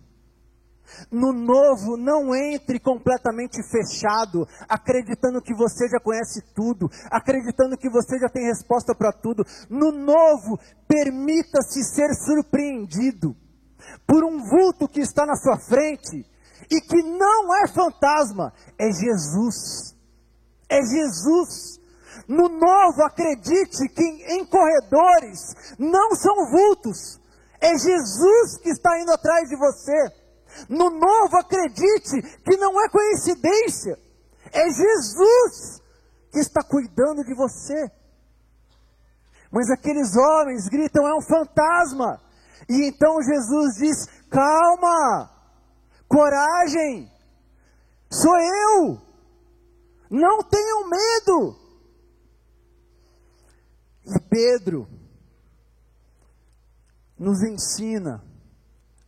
No 1.11 1.31
novo, 1.31 1.97
não 1.97 2.35
entre 2.35 2.79
completamente 2.79 3.61
fechado, 3.69 4.47
acreditando 4.67 5.41
que 5.41 5.53
você 5.53 5.87
já 5.87 5.99
conhece 5.99 6.41
tudo, 6.53 6.89
acreditando 7.09 7.77
que 7.77 7.89
você 7.89 8.19
já 8.19 8.29
tem 8.29 8.45
resposta 8.45 8.95
para 8.95 9.11
tudo. 9.11 9.45
No 9.69 9.91
novo, 9.91 10.59
permita-se 10.87 11.83
ser 11.83 12.13
surpreendido 12.13 13.35
por 14.07 14.23
um 14.23 14.43
vulto 14.43 14.87
que 14.87 14.99
está 14.99 15.25
na 15.25 15.35
sua 15.35 15.57
frente 15.59 16.25
e 16.69 16.81
que 16.81 17.01
não 17.03 17.55
é 17.55 17.67
fantasma, 17.67 18.53
é 18.77 18.91
Jesus. 18.91 19.95
É 20.69 20.79
Jesus. 20.81 21.79
No 22.27 22.47
novo, 22.47 23.03
acredite 23.03 23.87
que 23.89 24.03
em 24.03 24.45
corredores 24.45 25.53
não 25.77 26.15
são 26.15 26.49
vultos, 26.49 27.19
é 27.59 27.77
Jesus 27.77 28.57
que 28.61 28.69
está 28.69 28.99
indo 28.99 29.11
atrás 29.11 29.49
de 29.49 29.55
você. 29.55 30.20
No 30.69 30.89
novo, 30.89 31.37
acredite 31.37 32.21
que 32.43 32.57
não 32.57 32.79
é 32.83 32.89
coincidência, 32.89 33.97
é 34.51 34.69
Jesus 34.69 35.81
que 36.31 36.39
está 36.39 36.63
cuidando 36.63 37.23
de 37.23 37.33
você. 37.35 37.91
Mas 39.51 39.69
aqueles 39.69 40.15
homens 40.15 40.67
gritam: 40.69 41.07
é 41.07 41.15
um 41.15 41.21
fantasma. 41.21 42.21
E 42.69 42.87
então 42.87 43.21
Jesus 43.21 43.75
diz: 43.75 44.07
calma, 44.29 45.29
coragem, 46.07 47.11
sou 48.09 48.37
eu, 48.37 49.01
não 50.09 50.41
tenham 50.43 50.89
medo. 50.89 51.61
E 54.05 54.19
Pedro 54.29 54.87
nos 57.17 57.43
ensina 57.43 58.23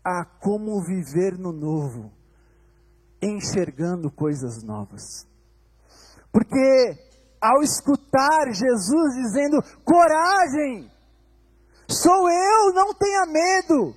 a 0.03 0.25
como 0.25 0.83
viver 0.83 1.37
no 1.37 1.51
novo, 1.51 2.11
enxergando 3.21 4.11
coisas 4.11 4.63
novas. 4.63 5.25
Porque 6.31 6.97
ao 7.39 7.61
escutar 7.61 8.51
Jesus 8.51 9.13
dizendo: 9.15 9.61
coragem, 9.83 10.91
sou 11.87 12.29
eu, 12.29 12.73
não 12.73 12.93
tenha 12.93 13.25
medo, 13.25 13.95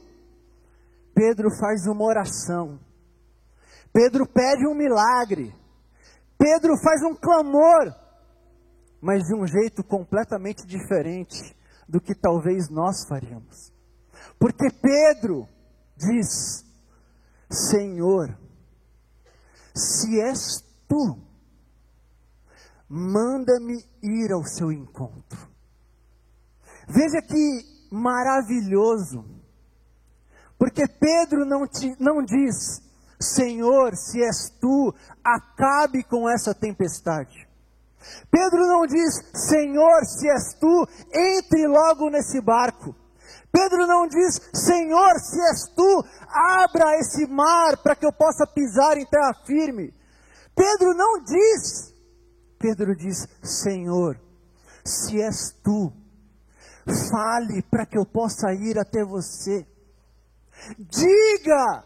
Pedro 1.14 1.48
faz 1.59 1.87
uma 1.87 2.04
oração, 2.04 2.78
Pedro 3.92 4.26
pede 4.26 4.66
um 4.68 4.74
milagre, 4.74 5.54
Pedro 6.38 6.76
faz 6.83 7.02
um 7.02 7.14
clamor, 7.14 7.94
mas 9.00 9.22
de 9.24 9.35
um 9.35 9.46
jeito 9.46 9.83
completamente 9.83 10.66
diferente 10.66 11.57
do 11.88 12.00
que 12.00 12.14
talvez 12.14 12.68
nós 12.68 13.07
faríamos. 13.09 13.72
Porque 14.38 14.68
Pedro, 14.70 15.48
diz: 15.96 16.64
Senhor, 17.50 18.37
se 19.74 20.20
és 20.20 20.64
tu, 20.88 21.18
manda-me 22.88 23.85
ir 24.02 24.32
ao 24.32 24.44
seu 24.44 24.70
encontro. 24.72 25.48
Veja 26.88 27.20
que 27.20 27.88
maravilhoso, 27.90 29.24
porque 30.59 30.87
Pedro 30.87 31.44
não, 31.44 31.66
te, 31.66 31.96
não 32.00 32.22
diz, 32.22 32.80
Senhor, 33.20 33.96
se 33.96 34.22
és 34.22 34.50
tu, 34.61 34.94
acabe 35.24 36.04
com 36.04 36.28
essa 36.28 36.54
tempestade. 36.54 37.46
Pedro 38.30 38.66
não 38.66 38.87
diz, 38.87 39.14
Senhor, 39.35 40.04
se 40.04 40.28
és 40.28 40.54
tu, 40.54 40.87
entre 41.12 41.66
logo 41.66 42.09
nesse 42.11 42.40
barco. 42.40 42.94
Pedro 43.52 43.87
não 43.87 44.06
diz, 44.06 44.40
Senhor, 44.54 45.18
se 45.20 45.40
és 45.40 45.68
tu, 45.74 46.04
abra 46.28 46.98
esse 46.98 47.26
mar 47.26 47.76
para 47.82 47.96
que 47.96 48.06
eu 48.06 48.12
possa 48.12 48.46
pisar 48.46 48.96
em 48.98 49.06
terra 49.06 49.32
firme. 49.46 49.94
Pedro 50.54 50.94
não 50.94 51.22
diz, 51.22 51.94
Pedro 52.59 52.94
diz, 52.94 53.26
Senhor, 53.42 54.20
se 54.85 55.20
és 55.20 55.54
tu, 55.62 55.92
fale 57.11 57.62
para 57.62 57.87
que 57.87 57.98
eu 57.98 58.06
possa 58.06 58.52
ir 58.52 58.78
até 58.78 59.04
você. 59.04 59.66
Diga, 60.78 61.85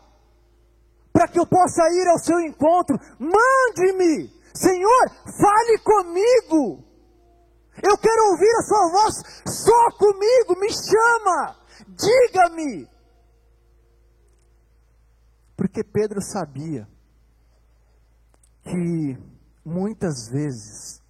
para 1.12 1.28
que 1.28 1.38
eu 1.38 1.46
possa 1.46 1.82
ir 1.90 2.08
ao 2.08 2.18
seu 2.18 2.40
encontro. 2.40 2.98
Mande-me, 3.18 4.30
Senhor, 4.54 5.10
fale 5.24 5.78
comigo. 5.78 6.89
Eu 7.82 7.96
quero 7.98 8.30
ouvir 8.30 8.54
a 8.56 8.62
sua 8.62 8.90
voz 8.90 9.14
só 9.46 9.96
comigo, 9.98 10.58
me 10.60 10.68
chama 10.72 11.60
diga-me. 11.88 12.88
Porque 15.56 15.84
Pedro 15.84 16.22
sabia 16.22 16.88
que 18.62 19.18
muitas 19.64 20.28
vezes 20.28 21.02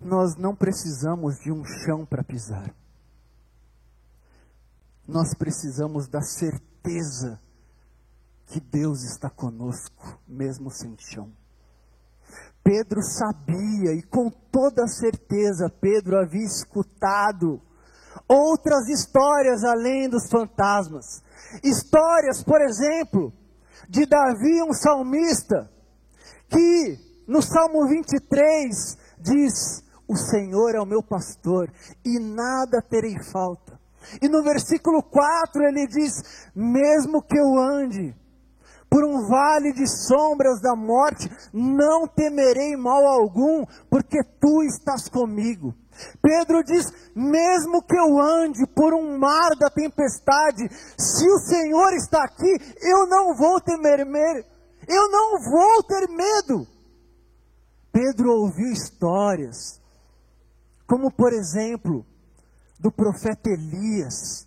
nós 0.00 0.36
não 0.36 0.54
precisamos 0.54 1.38
de 1.38 1.50
um 1.50 1.64
chão 1.64 2.04
para 2.04 2.24
pisar. 2.24 2.74
Nós 5.06 5.34
precisamos 5.34 6.08
da 6.08 6.20
certeza 6.20 7.40
que 8.46 8.60
Deus 8.60 9.02
está 9.02 9.30
conosco, 9.30 10.20
mesmo 10.26 10.70
sem 10.70 10.96
chão. 10.98 11.32
Pedro 12.62 13.02
sabia, 13.02 13.92
e 13.92 14.02
com 14.02 14.30
toda 14.30 14.86
certeza, 14.86 15.68
Pedro 15.68 16.18
havia 16.18 16.44
escutado 16.44 17.60
outras 18.28 18.88
histórias 18.88 19.64
além 19.64 20.08
dos 20.08 20.28
fantasmas. 20.30 21.22
Histórias, 21.62 22.42
por 22.42 22.60
exemplo, 22.62 23.32
de 23.88 24.06
Davi, 24.06 24.62
um 24.62 24.72
salmista, 24.72 25.70
que 26.48 26.98
no 27.26 27.42
Salmo 27.42 27.86
23 27.88 28.96
diz: 29.18 29.82
O 30.06 30.16
Senhor 30.16 30.74
é 30.74 30.80
o 30.80 30.86
meu 30.86 31.02
pastor 31.02 31.70
e 32.04 32.18
nada 32.18 32.80
terei 32.80 33.18
falta. 33.22 33.80
E 34.20 34.28
no 34.28 34.42
versículo 34.42 35.02
4 35.02 35.62
ele 35.64 35.86
diz: 35.86 36.50
Mesmo 36.54 37.22
que 37.22 37.38
eu 37.38 37.58
ande 37.58 38.14
por 38.92 39.04
um 39.04 39.26
vale 39.26 39.72
de 39.72 39.88
sombras 39.88 40.60
da 40.60 40.76
morte, 40.76 41.26
não 41.50 42.06
temerei 42.06 42.76
mal 42.76 43.06
algum, 43.06 43.64
porque 43.88 44.22
tu 44.38 44.62
estás 44.64 45.08
comigo. 45.08 45.74
Pedro 46.20 46.62
diz: 46.62 46.92
mesmo 47.16 47.82
que 47.82 47.96
eu 47.96 48.20
ande 48.20 48.66
por 48.76 48.92
um 48.92 49.18
mar 49.18 49.56
da 49.58 49.70
tempestade, 49.70 50.68
se 50.98 51.26
o 51.26 51.38
Senhor 51.38 51.94
está 51.94 52.22
aqui, 52.22 52.54
eu 52.82 53.06
não 53.06 53.34
vou 53.34 53.58
temer, 53.62 54.00
eu 54.86 55.10
não 55.10 55.40
vou 55.40 55.82
ter 55.84 56.06
medo. 56.10 56.66
Pedro 57.90 58.30
ouviu 58.42 58.72
histórias, 58.72 59.80
como 60.86 61.10
por 61.10 61.32
exemplo, 61.32 62.04
do 62.78 62.92
profeta 62.92 63.48
Elias, 63.48 64.46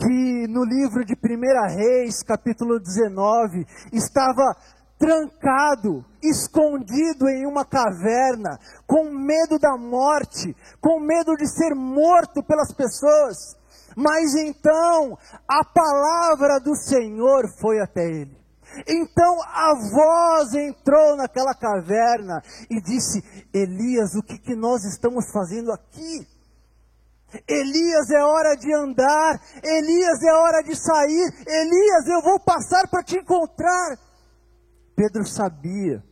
que 0.00 0.48
no 0.48 0.64
livro 0.64 1.04
de 1.04 1.12
1 1.12 1.76
Reis, 1.76 2.22
capítulo 2.22 2.80
19, 2.80 3.66
estava 3.92 4.56
trancado, 4.98 6.04
escondido 6.22 7.28
em 7.28 7.46
uma 7.46 7.64
caverna, 7.64 8.58
com 8.86 9.12
medo 9.12 9.58
da 9.58 9.76
morte, 9.76 10.56
com 10.80 11.00
medo 11.00 11.36
de 11.36 11.46
ser 11.46 11.74
morto 11.74 12.42
pelas 12.42 12.72
pessoas. 12.72 13.56
Mas 13.94 14.34
então 14.34 15.18
a 15.46 15.64
palavra 15.64 16.58
do 16.60 16.74
Senhor 16.74 17.44
foi 17.60 17.80
até 17.80 18.04
ele. 18.04 18.40
Então 18.88 19.42
a 19.42 19.74
voz 19.74 20.54
entrou 20.54 21.16
naquela 21.16 21.54
caverna 21.54 22.40
e 22.70 22.80
disse: 22.80 23.22
Elias, 23.52 24.14
o 24.14 24.22
que, 24.22 24.38
que 24.38 24.54
nós 24.54 24.84
estamos 24.84 25.30
fazendo 25.32 25.72
aqui? 25.72 26.26
Elias, 27.46 28.10
é 28.10 28.22
hora 28.22 28.56
de 28.56 28.72
andar. 28.74 29.40
Elias, 29.62 30.22
é 30.22 30.32
hora 30.32 30.62
de 30.62 30.74
sair. 30.76 31.32
Elias, 31.46 32.06
eu 32.06 32.22
vou 32.22 32.40
passar 32.40 32.88
para 32.88 33.02
te 33.02 33.18
encontrar. 33.18 33.98
Pedro 34.96 35.26
sabia 35.26 36.02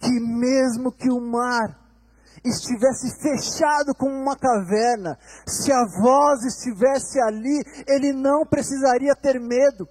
que, 0.00 0.20
mesmo 0.20 0.90
que 0.90 1.10
o 1.10 1.20
mar 1.20 1.78
estivesse 2.44 3.20
fechado 3.20 3.94
como 3.94 4.14
uma 4.14 4.36
caverna, 4.36 5.18
se 5.46 5.70
a 5.70 5.84
voz 6.00 6.42
estivesse 6.44 7.20
ali, 7.20 7.62
ele 7.86 8.12
não 8.12 8.46
precisaria 8.46 9.14
ter 9.14 9.38
medo. 9.38 9.86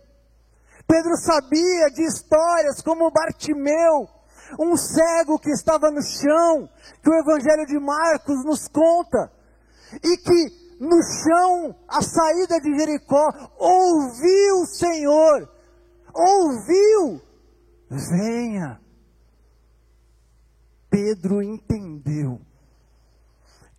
Pedro 0.88 1.16
sabia 1.18 1.92
de 1.94 2.04
histórias 2.04 2.82
como 2.82 3.12
Bartimeu, 3.12 4.10
um 4.60 4.76
cego 4.76 5.38
que 5.38 5.52
estava 5.52 5.92
no 5.92 6.02
chão, 6.02 6.68
que 7.04 7.10
o 7.10 7.14
Evangelho 7.14 7.68
de 7.68 7.80
Marcos 7.80 8.44
nos 8.44 8.68
conta, 8.68 9.32
e 10.04 10.17
que 10.17 10.69
no 10.80 11.02
chão, 11.04 11.75
à 11.88 12.02
saída 12.02 12.60
de 12.62 12.78
Jericó, 12.78 13.52
ouviu 13.58 14.62
o 14.62 14.65
Senhor, 14.65 15.49
ouviu, 16.13 17.21
venha. 17.89 18.80
Pedro 20.89 21.41
entendeu 21.43 22.39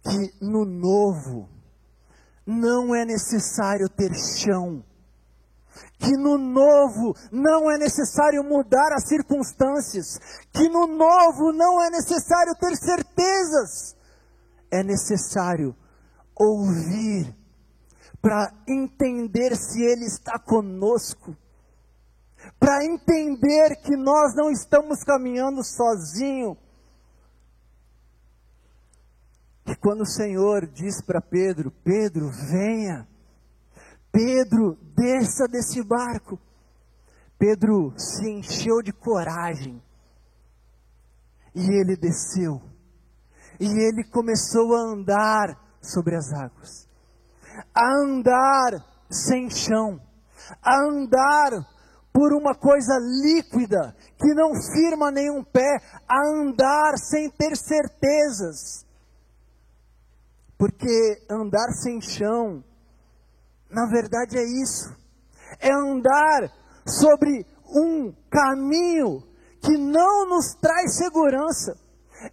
que 0.02 0.44
no 0.44 0.64
novo 0.64 1.48
não 2.46 2.94
é 2.94 3.04
necessário 3.04 3.88
ter 3.88 4.14
chão, 4.14 4.84
que 5.98 6.16
no 6.16 6.36
novo 6.38 7.14
não 7.32 7.70
é 7.70 7.78
necessário 7.78 8.44
mudar 8.44 8.92
as 8.92 9.08
circunstâncias, 9.08 10.18
que 10.52 10.68
no 10.68 10.86
novo 10.86 11.52
não 11.52 11.82
é 11.82 11.90
necessário 11.90 12.54
ter 12.56 12.76
certezas, 12.76 13.96
é 14.70 14.82
necessário 14.82 15.74
ouvir 16.40 17.36
para 18.22 18.52
entender 18.66 19.54
se 19.56 19.82
Ele 19.82 20.06
está 20.06 20.38
conosco, 20.38 21.36
para 22.58 22.84
entender 22.84 23.76
que 23.82 23.96
nós 23.96 24.34
não 24.34 24.50
estamos 24.50 25.04
caminhando 25.04 25.62
sozinhos. 25.62 26.56
E 29.66 29.76
quando 29.76 30.02
o 30.02 30.06
Senhor 30.06 30.66
diz 30.66 31.02
para 31.04 31.20
Pedro: 31.20 31.70
Pedro, 31.84 32.30
venha, 32.30 33.06
Pedro, 34.10 34.76
desça 34.96 35.46
desse 35.46 35.82
barco. 35.82 36.38
Pedro 37.38 37.94
se 37.96 38.28
encheu 38.28 38.82
de 38.82 38.92
coragem 38.92 39.82
e 41.54 41.60
ele 41.60 41.96
desceu. 41.96 42.60
E 43.58 43.66
ele 43.66 44.04
começou 44.04 44.74
a 44.74 44.80
andar 44.80 45.69
sobre 45.80 46.16
as 46.16 46.32
águas, 46.32 46.88
a 47.74 47.94
andar 47.96 48.84
sem 49.10 49.50
chão, 49.50 50.00
a 50.62 50.82
andar 50.82 51.66
por 52.12 52.32
uma 52.32 52.54
coisa 52.54 52.98
líquida 52.98 53.94
que 54.18 54.34
não 54.34 54.52
firma 54.72 55.10
nenhum 55.10 55.44
pé, 55.44 55.80
a 56.08 56.26
andar 56.28 56.98
sem 56.98 57.30
ter 57.30 57.56
certezas. 57.56 58.84
Porque 60.58 61.24
andar 61.30 61.72
sem 61.72 62.00
chão 62.00 62.62
na 63.70 63.86
verdade 63.86 64.36
é 64.36 64.42
isso. 64.42 64.94
É 65.60 65.72
andar 65.72 66.52
sobre 66.86 67.46
um 67.66 68.12
caminho 68.28 69.22
que 69.60 69.76
não 69.78 70.28
nos 70.28 70.54
traz 70.54 70.96
segurança. 70.96 71.76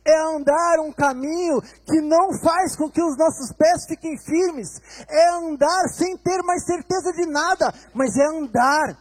É 0.04 0.36
andar 0.36 0.80
um 0.80 0.92
caminho 0.92 1.62
que 1.86 2.02
não 2.02 2.38
faz 2.40 2.76
com 2.76 2.90
que 2.90 3.02
os 3.02 3.18
nossos 3.18 3.52
pés 3.54 3.86
fiquem 3.88 4.18
firmes. 4.18 4.80
É 5.10 5.30
andar 5.36 5.88
sem 5.90 6.18
ter 6.18 6.42
mais 6.44 6.66
certeza 6.66 7.12
de 7.14 7.26
nada, 7.26 7.74
mas 7.94 8.16
é 8.18 8.26
andar. 8.26 8.98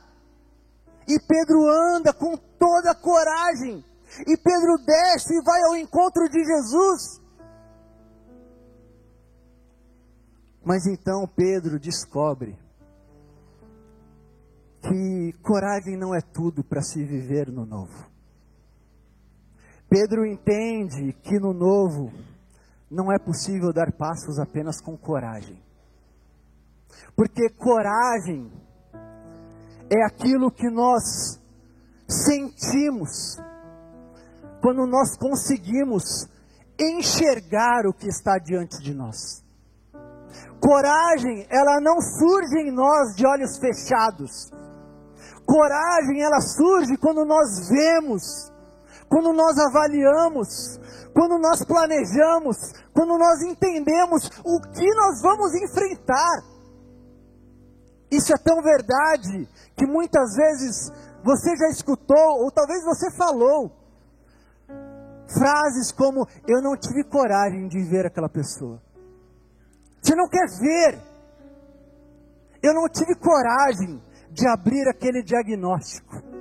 E 1.09 1.19
Pedro 1.21 1.69
anda 1.95 2.13
com 2.13 2.37
toda 2.37 2.91
a 2.91 2.95
coragem. 2.95 3.85
E 4.27 4.37
Pedro 4.37 4.77
desce 4.85 5.35
e 5.35 5.43
vai 5.43 5.63
ao 5.65 5.77
encontro 5.77 6.29
de 6.29 6.43
Jesus. 6.45 7.21
Mas 10.65 10.87
então 10.87 11.29
Pedro 11.29 11.79
descobre 11.79 12.59
que 14.81 15.33
coragem 15.43 15.97
não 15.97 16.15
é 16.15 16.21
tudo 16.21 16.65
para 16.65 16.83
se 16.83 17.05
viver 17.05 17.51
no 17.51 17.65
novo. 17.65 18.16
Pedro 19.99 20.27
entende 20.27 21.15
que 21.23 21.41
no 21.41 21.55
novo 21.55 22.13
não 22.91 23.11
é 23.11 23.19
possível 23.19 23.73
dar 23.73 23.91
passos 23.93 24.39
apenas 24.39 24.79
com 24.79 24.95
coragem. 24.95 25.59
Porque 27.17 27.49
coragem 27.49 28.53
é 29.89 30.05
aquilo 30.05 30.51
que 30.51 30.69
nós 30.69 31.41
sentimos 32.07 33.39
quando 34.61 34.87
nós 34.87 35.17
conseguimos 35.17 36.29
enxergar 36.79 37.87
o 37.87 37.95
que 37.95 38.07
está 38.07 38.37
diante 38.37 38.77
de 38.83 38.93
nós. 38.93 39.43
Coragem, 40.61 41.47
ela 41.49 41.81
não 41.81 42.03
surge 42.03 42.69
em 42.69 42.71
nós 42.71 43.17
de 43.17 43.27
olhos 43.27 43.57
fechados. 43.57 44.51
Coragem, 45.47 46.23
ela 46.23 46.41
surge 46.43 46.99
quando 46.99 47.25
nós 47.25 47.71
vemos, 47.71 48.53
quando 49.09 49.33
nós 49.33 49.59
avaliamos, 49.59 50.79
quando 51.13 51.39
nós 51.39 51.65
planejamos, 51.65 52.57
quando 52.93 53.17
nós 53.19 53.43
entendemos 53.43 54.27
o 54.45 54.61
que 54.61 54.95
nós 54.95 55.23
vamos 55.23 55.55
enfrentar. 55.55 56.43
Isso 58.11 58.33
é 58.33 58.37
tão 58.39 58.63
verdade 58.63 59.49
que 59.77 59.87
muitas 59.87 60.35
vezes 60.37 60.91
você 61.25 61.57
já 61.57 61.69
escutou, 61.69 62.45
ou 62.45 62.51
talvez 62.53 62.85
você 62.85 63.11
falou, 63.17 63.73
frases 65.33 65.91
como: 65.93 66.27
Eu 66.47 66.63
não 66.63 66.77
tive 66.77 67.05
coragem 67.05 67.67
de 67.69 67.83
ver 67.89 68.07
aquela 68.07 68.29
pessoa. 68.29 68.81
Você 70.01 70.15
não 70.15 70.29
quer 70.29 70.47
ver. 70.61 71.01
Eu 72.63 72.75
não 72.75 72.89
tive 72.89 73.15
coragem 73.17 74.03
de 74.31 74.49
abrir 74.49 74.89
aquele 74.89 75.23
diagnóstico. 75.23 76.36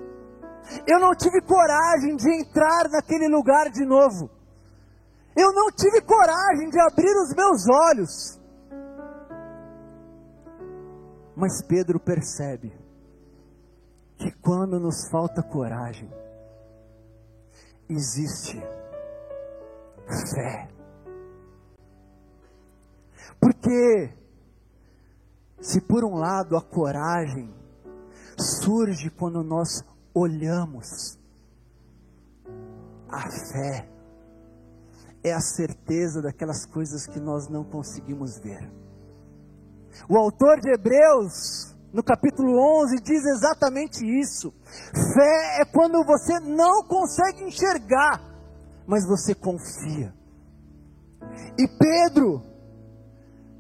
Eu 0.88 1.00
não 1.00 1.16
tive 1.16 1.42
coragem 1.42 2.16
de 2.16 2.42
entrar 2.42 2.90
naquele 2.90 3.28
lugar 3.28 3.70
de 3.70 3.86
novo. 3.86 4.30
Eu 5.36 5.52
não 5.54 5.72
tive 5.72 6.02
coragem 6.02 6.70
de 6.70 6.80
abrir 6.80 7.14
os 7.22 7.34
meus 7.36 7.68
olhos. 7.70 8.40
Mas 11.36 11.62
Pedro 11.62 12.00
percebe 12.00 12.72
que 14.18 14.32
quando 14.42 14.80
nos 14.80 15.10
falta 15.10 15.44
coragem, 15.44 16.10
existe 17.90 18.58
fé. 20.34 20.70
Porque, 23.40 24.10
se 25.60 25.82
por 25.82 26.06
um 26.06 26.16
lado 26.16 26.56
a 26.56 26.62
coragem 26.62 27.54
surge 28.38 29.10
quando 29.10 29.44
nós 29.44 29.84
olhamos, 30.16 31.20
a 33.10 33.30
fé 33.30 33.90
é 35.22 35.34
a 35.34 35.42
certeza 35.42 36.22
daquelas 36.22 36.66
coisas 36.66 37.06
que 37.06 37.20
nós 37.20 37.50
não 37.50 37.66
conseguimos 37.66 38.40
ver. 38.40 38.72
O 40.10 40.18
autor 40.18 40.62
de 40.62 40.72
Hebreus, 40.72 41.76
no 41.92 42.02
capítulo 42.02 42.58
11, 42.82 42.96
diz 43.04 43.26
exatamente 43.26 44.06
isso. 44.06 44.54
Fé 45.14 45.62
é 45.62 45.66
quando 45.66 46.04
você 46.06 46.40
não 46.40 46.84
consegue 46.84 47.44
enxergar, 47.44 48.22
mas 48.88 49.06
você 49.06 49.36
confia. 49.36 50.14
E 51.58 51.68
Pedro, 51.68 52.42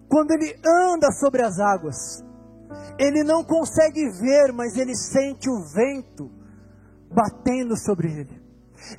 quando 0.07 0.31
ele 0.31 0.57
anda 0.65 1.11
sobre 1.11 1.41
as 1.41 1.59
águas, 1.59 2.23
ele 2.97 3.23
não 3.23 3.43
consegue 3.43 4.07
ver, 4.21 4.53
mas 4.53 4.77
ele 4.77 4.95
sente 4.95 5.49
o 5.49 5.63
vento 5.73 6.44
batendo 7.11 7.77
sobre 7.77 8.07
ele. 8.11 8.45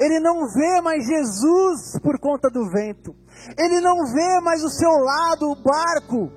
Ele 0.01 0.21
não 0.21 0.49
vê 0.49 0.81
mais 0.81 1.07
Jesus 1.07 1.99
por 2.03 2.19
conta 2.19 2.49
do 2.51 2.69
vento. 2.71 3.15
Ele 3.59 3.81
não 3.81 3.97
vê 4.13 4.41
mais 4.41 4.63
o 4.65 4.71
seu 4.71 4.91
lado, 4.91 5.51
o 5.51 5.63
barco. 5.63 6.33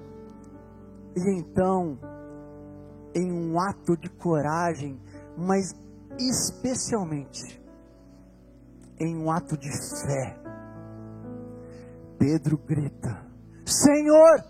E 1.15 1.39
então, 1.39 1.97
em 3.15 3.31
um 3.31 3.59
ato 3.59 3.97
de 3.97 4.09
coragem, 4.09 4.99
mas 5.37 5.73
especialmente 6.19 7.59
em 8.99 9.15
um 9.15 9.31
ato 9.31 9.57
de 9.57 9.69
fé, 9.69 10.37
Pedro 12.19 12.57
grita: 12.57 13.25
Senhor, 13.65 14.43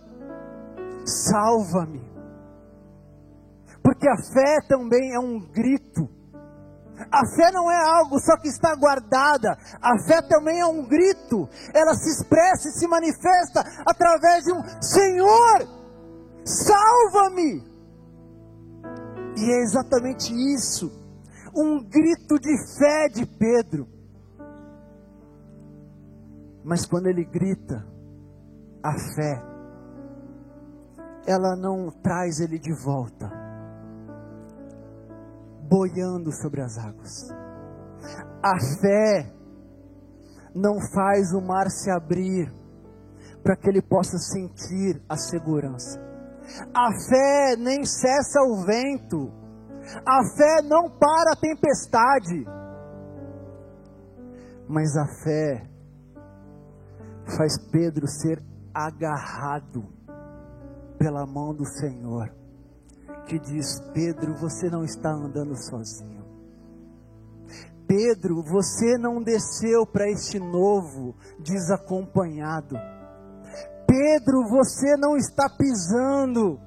salva-me. 1.06 2.10
Porque 3.82 4.10
a 4.10 4.18
fé 4.18 4.68
também 4.68 5.14
é 5.14 5.20
um 5.20 5.40
grito. 5.40 6.19
A 7.12 7.26
fé 7.36 7.52
não 7.52 7.72
é 7.72 7.82
algo 7.98 8.20
só 8.20 8.38
que 8.38 8.48
está 8.48 8.76
guardada. 8.76 9.58
A 9.82 9.98
fé 10.00 10.22
também 10.22 10.60
é 10.60 10.66
um 10.66 10.86
grito. 10.86 11.48
Ela 11.74 11.94
se 11.96 12.10
expressa 12.10 12.70
e 12.70 12.74
se 12.74 12.88
manifesta 12.88 13.62
através 13.86 14.44
de 14.44 14.52
um 14.52 14.64
Senhor, 14.82 15.68
salva-me. 16.46 17.64
E 19.38 19.52
é 19.52 19.62
exatamente 19.64 20.34
isso. 20.54 20.92
Um 21.56 21.84
grito 21.84 22.40
de 22.40 22.56
fé 22.78 23.08
de 23.10 23.26
Pedro. 23.26 23.88
Mas 26.64 26.86
quando 26.86 27.08
ele 27.08 27.24
grita, 27.24 27.86
a 28.84 28.94
fé, 29.16 29.42
ela 31.26 31.56
não 31.56 31.90
traz 32.02 32.40
ele 32.40 32.58
de 32.58 32.74
volta, 32.74 33.30
boiando 35.70 36.32
sobre 36.32 36.62
as 36.62 36.78
águas. 36.78 37.30
A 38.44 38.58
fé 38.82 39.34
não 40.56 40.80
faz 40.94 41.32
o 41.34 41.42
mar 41.42 41.70
se 41.70 41.92
abrir 41.92 42.52
para 43.44 43.56
que 43.56 43.70
ele 43.70 43.82
possa 43.82 44.18
sentir 44.18 45.02
a 45.08 45.16
segurança. 45.16 46.00
A 46.74 46.90
fé 47.08 47.56
nem 47.58 47.86
cessa 47.86 48.42
o 48.42 48.66
vento. 48.66 49.32
A 50.06 50.20
fé 50.36 50.62
não 50.64 50.90
para 50.90 51.34
a 51.34 51.40
tempestade. 51.40 52.46
Mas 54.68 54.96
a 54.98 55.06
fé 55.24 55.70
faz 57.38 57.58
Pedro 57.72 58.08
ser 58.08 58.44
agarrado 58.74 59.84
pela 60.98 61.26
mão 61.26 61.54
do 61.56 61.66
Senhor, 61.66 62.30
que 63.30 63.38
diz: 63.38 63.80
Pedro, 63.94 64.34
você 64.34 64.70
não 64.70 64.84
está 64.84 65.12
andando 65.12 65.56
sozinho. 65.56 66.26
Pedro, 67.88 68.42
você 68.44 68.98
não 68.98 69.22
desceu 69.22 69.86
para 69.86 70.10
este 70.10 70.40
novo 70.40 71.16
desacompanhado. 71.40 72.76
Pedro, 73.88 74.48
você 74.50 74.98
não 74.98 75.16
está 75.16 75.48
pisando 75.50 76.60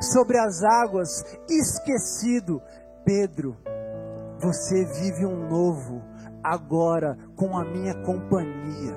sobre 0.00 0.38
as 0.38 0.62
águas 0.62 1.08
esquecido. 1.48 2.60
Pedro, 3.04 3.56
você 4.38 4.84
vive 4.84 5.26
um 5.26 5.48
novo 5.48 6.02
agora 6.42 7.18
com 7.36 7.56
a 7.56 7.64
minha 7.64 7.94
companhia. 8.02 8.94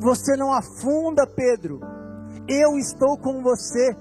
Você 0.00 0.36
não 0.36 0.52
afunda, 0.52 1.26
Pedro. 1.26 1.80
Eu 2.48 2.78
estou 2.78 3.18
com 3.18 3.42
você. 3.42 3.96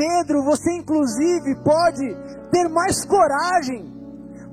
Pedro, 0.00 0.42
você 0.42 0.72
inclusive 0.78 1.62
pode 1.62 2.08
ter 2.50 2.70
mais 2.70 3.04
coragem 3.04 3.84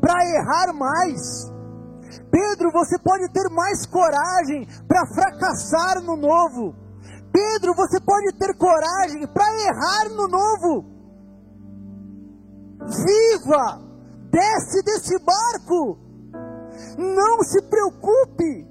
para 0.02 0.26
errar 0.36 0.74
mais. 0.74 1.50
Pedro, 2.30 2.70
você 2.74 3.00
pode 3.00 3.32
ter 3.32 3.50
mais 3.52 3.86
coragem 3.86 4.68
para 4.86 5.08
fracassar 5.08 6.04
no 6.04 6.18
novo. 6.18 6.76
Pedro, 7.32 7.74
você 7.76 7.98
pode 8.02 8.34
ter 8.38 8.58
coragem 8.58 9.26
para 9.28 9.46
errar 9.62 10.10
no 10.10 10.28
novo. 10.28 10.86
Viva! 12.82 13.88
Desce 14.30 14.84
desse 14.84 15.18
barco. 15.24 15.98
Não 16.98 17.42
se 17.44 17.62
preocupe 17.70 18.68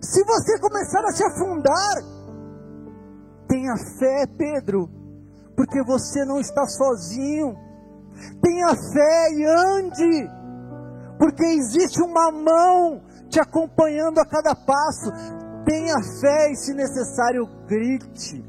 se 0.00 0.22
você 0.24 0.60
começar 0.60 1.00
a 1.00 1.12
se 1.12 1.24
afundar, 1.24 1.96
tenha 3.48 3.74
fé, 3.98 4.26
Pedro, 4.38 5.01
porque 5.56 5.82
você 5.82 6.24
não 6.24 6.38
está 6.38 6.66
sozinho. 6.66 7.54
Tenha 8.42 8.68
fé 8.68 9.32
e 9.32 9.44
ande, 9.44 10.30
porque 11.18 11.44
existe 11.44 12.02
uma 12.02 12.30
mão 12.30 13.02
te 13.28 13.40
acompanhando 13.40 14.18
a 14.18 14.26
cada 14.26 14.54
passo. 14.54 15.10
Tenha 15.64 15.94
fé 16.20 16.50
e, 16.50 16.56
se 16.56 16.74
necessário, 16.74 17.46
grite. 17.66 18.44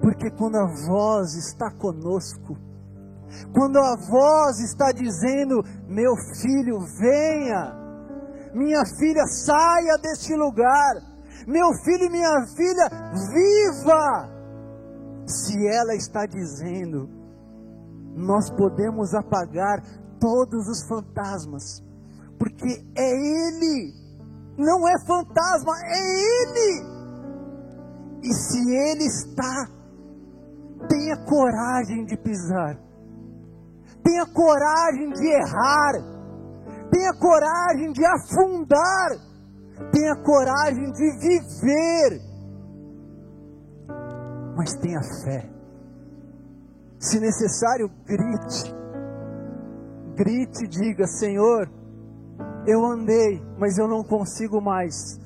Porque 0.00 0.30
quando 0.30 0.56
a 0.56 0.66
voz 0.86 1.34
está 1.34 1.70
conosco, 1.70 2.56
quando 3.52 3.78
a 3.78 3.96
voz 3.96 4.60
está 4.60 4.92
dizendo: 4.92 5.62
Meu 5.86 6.14
filho, 6.40 6.80
venha, 6.98 7.76
minha 8.54 8.84
filha, 8.98 9.26
saia 9.26 9.98
deste 10.02 10.34
lugar. 10.34 11.10
Meu 11.46 11.72
filho 11.84 12.04
e 12.04 12.10
minha 12.10 12.46
filha, 12.56 12.88
viva. 13.32 14.39
Se 15.30 15.56
ela 15.66 15.94
está 15.94 16.26
dizendo, 16.26 17.08
nós 18.14 18.50
podemos 18.50 19.14
apagar 19.14 19.82
todos 20.18 20.68
os 20.68 20.86
fantasmas, 20.86 21.82
porque 22.38 22.84
é 22.96 23.10
Ele, 23.10 23.94
não 24.58 24.86
é 24.88 24.98
fantasma, 25.06 25.72
é 25.84 26.00
Ele. 26.42 27.00
E 28.22 28.34
se 28.34 28.58
Ele 28.58 29.04
está, 29.04 29.66
tenha 30.88 31.16
coragem 31.24 32.04
de 32.04 32.16
pisar, 32.18 32.76
tenha 34.02 34.26
coragem 34.26 35.12
de 35.12 35.26
errar 35.26 36.20
tenha 36.90 37.14
coragem 37.14 37.92
de 37.92 38.04
afundar, 38.04 39.10
tenha 39.92 40.16
coragem 40.16 40.90
de 40.92 41.18
viver, 41.18 42.29
mas 44.60 44.74
tenha 44.74 45.00
fé. 45.24 45.48
Se 46.98 47.18
necessário, 47.18 47.90
grite, 48.04 48.74
grite 50.14 50.64
e 50.66 50.68
diga: 50.68 51.06
Senhor, 51.06 51.66
eu 52.66 52.84
andei, 52.84 53.40
mas 53.58 53.78
eu 53.78 53.88
não 53.88 54.04
consigo 54.04 54.60
mais. 54.60 55.18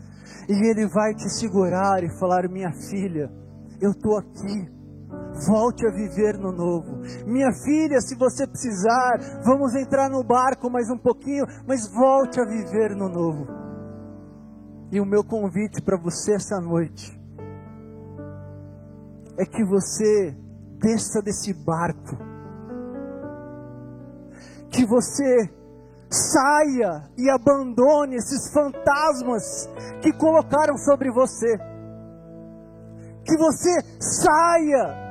E 0.49 0.53
Ele 0.53 0.87
vai 0.87 1.15
te 1.15 1.29
segurar 1.29 2.05
e 2.05 2.17
falar: 2.17 2.49
Minha 2.49 2.71
filha, 2.89 3.29
eu 3.81 3.91
estou 3.91 4.17
aqui 4.19 4.73
Volte 5.49 5.85
a 5.85 5.91
viver 5.91 6.39
no 6.39 6.53
novo. 6.53 7.01
Minha 7.27 7.53
filha, 7.65 8.01
se 8.01 8.17
você 8.17 8.47
precisar, 8.47 9.43
vamos 9.45 9.75
entrar 9.75 10.09
no 10.09 10.23
barco 10.23 10.71
mais 10.71 10.89
um 10.89 10.97
pouquinho, 10.97 11.45
mas 11.67 11.89
volte 11.89 12.41
a 12.41 12.45
viver 12.45 12.95
no 12.95 13.09
novo. 13.09 13.47
E 14.93 15.01
o 15.01 15.05
meu 15.05 15.25
convite 15.25 15.83
para 15.83 16.01
você 16.01 16.35
essa 16.37 16.61
noite 16.61 17.24
é 19.39 19.45
que 19.45 19.65
você 19.65 20.37
desça 20.79 21.23
desse 21.23 21.53
barco, 21.53 22.17
que 24.71 24.85
você 24.87 25.51
saia 26.11 27.09
e 27.19 27.29
abandone 27.31 28.17
esses 28.17 28.53
fantasmas 28.53 29.69
que 30.01 30.13
colocaram 30.13 30.77
sobre 30.77 31.11
você, 31.11 31.57
que 33.25 33.37
você 33.37 33.81
saia 34.01 35.05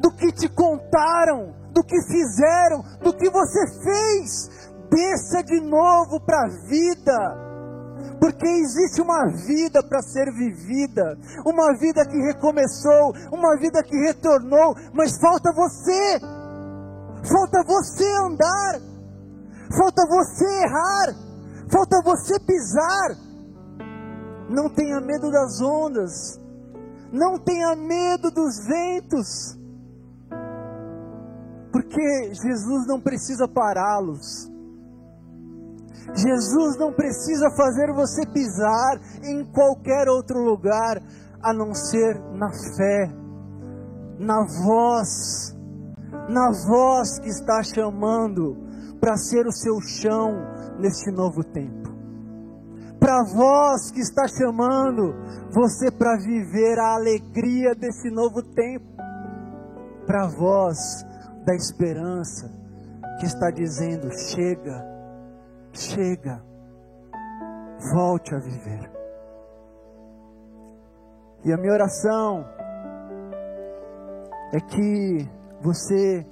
do 0.00 0.10
que 0.16 0.32
te 0.32 0.48
contaram, 0.48 1.54
do 1.72 1.82
que 1.84 1.96
fizeram, 2.02 2.82
do 3.00 3.16
que 3.16 3.30
você 3.30 3.66
fez. 3.82 4.72
Desça 4.90 5.42
de 5.42 5.58
novo 5.60 6.20
para 6.20 6.44
a 6.44 6.48
vida 6.68 7.41
porque 8.20 8.46
existe 8.46 9.00
uma 9.00 9.26
vida 9.28 9.82
para 9.82 10.02
ser 10.02 10.32
vivida, 10.32 11.18
uma 11.44 11.76
vida 11.76 12.06
que 12.06 12.16
recomeçou, 12.18 13.12
uma 13.32 13.56
vida 13.56 13.82
que 13.82 13.96
retornou, 13.96 14.76
mas 14.94 15.18
falta 15.20 15.52
você, 15.52 16.20
falta 17.28 17.64
você 17.64 18.04
andar, 18.24 18.80
falta 19.76 20.06
você 20.06 20.44
errar, 20.44 21.14
falta 21.70 22.02
você 22.04 22.38
pisar. 22.40 23.16
Não 24.48 24.68
tenha 24.68 25.00
medo 25.00 25.30
das 25.30 25.60
ondas, 25.60 26.38
não 27.12 27.38
tenha 27.38 27.74
medo 27.74 28.30
dos 28.30 28.66
ventos, 28.66 29.58
porque 31.72 32.34
Jesus 32.34 32.86
não 32.86 33.00
precisa 33.00 33.48
pará-los. 33.48 34.51
Jesus 36.14 36.76
não 36.78 36.92
precisa 36.92 37.50
fazer 37.56 37.92
você 37.92 38.26
pisar 38.26 39.00
em 39.22 39.44
qualquer 39.44 40.08
outro 40.08 40.38
lugar 40.38 41.00
a 41.42 41.52
não 41.52 41.74
ser 41.74 42.20
na 42.34 42.50
fé, 42.50 43.10
na 44.18 44.44
voz, 44.64 45.56
na 46.28 46.50
voz 46.66 47.18
que 47.18 47.28
está 47.28 47.62
chamando 47.62 48.56
para 49.00 49.16
ser 49.16 49.46
o 49.46 49.52
seu 49.52 49.80
chão 49.80 50.32
neste 50.78 51.10
novo 51.10 51.42
tempo. 51.42 51.90
Para 53.00 53.20
a 53.20 53.24
voz 53.24 53.90
que 53.90 54.00
está 54.00 54.28
chamando 54.28 55.12
você 55.50 55.90
para 55.90 56.16
viver 56.18 56.78
a 56.78 56.94
alegria 56.94 57.74
desse 57.74 58.08
novo 58.10 58.42
tempo. 58.42 58.86
Para 60.06 60.24
a 60.24 60.28
voz 60.28 61.04
da 61.44 61.52
esperança 61.54 62.48
que 63.18 63.26
está 63.26 63.50
dizendo: 63.50 64.08
chega, 64.12 64.91
Chega. 65.72 66.42
Volte 67.94 68.34
a 68.34 68.38
viver. 68.38 68.90
E 71.44 71.52
a 71.52 71.56
minha 71.56 71.72
oração 71.72 72.44
é 74.52 74.60
que 74.60 75.28
você 75.60 76.24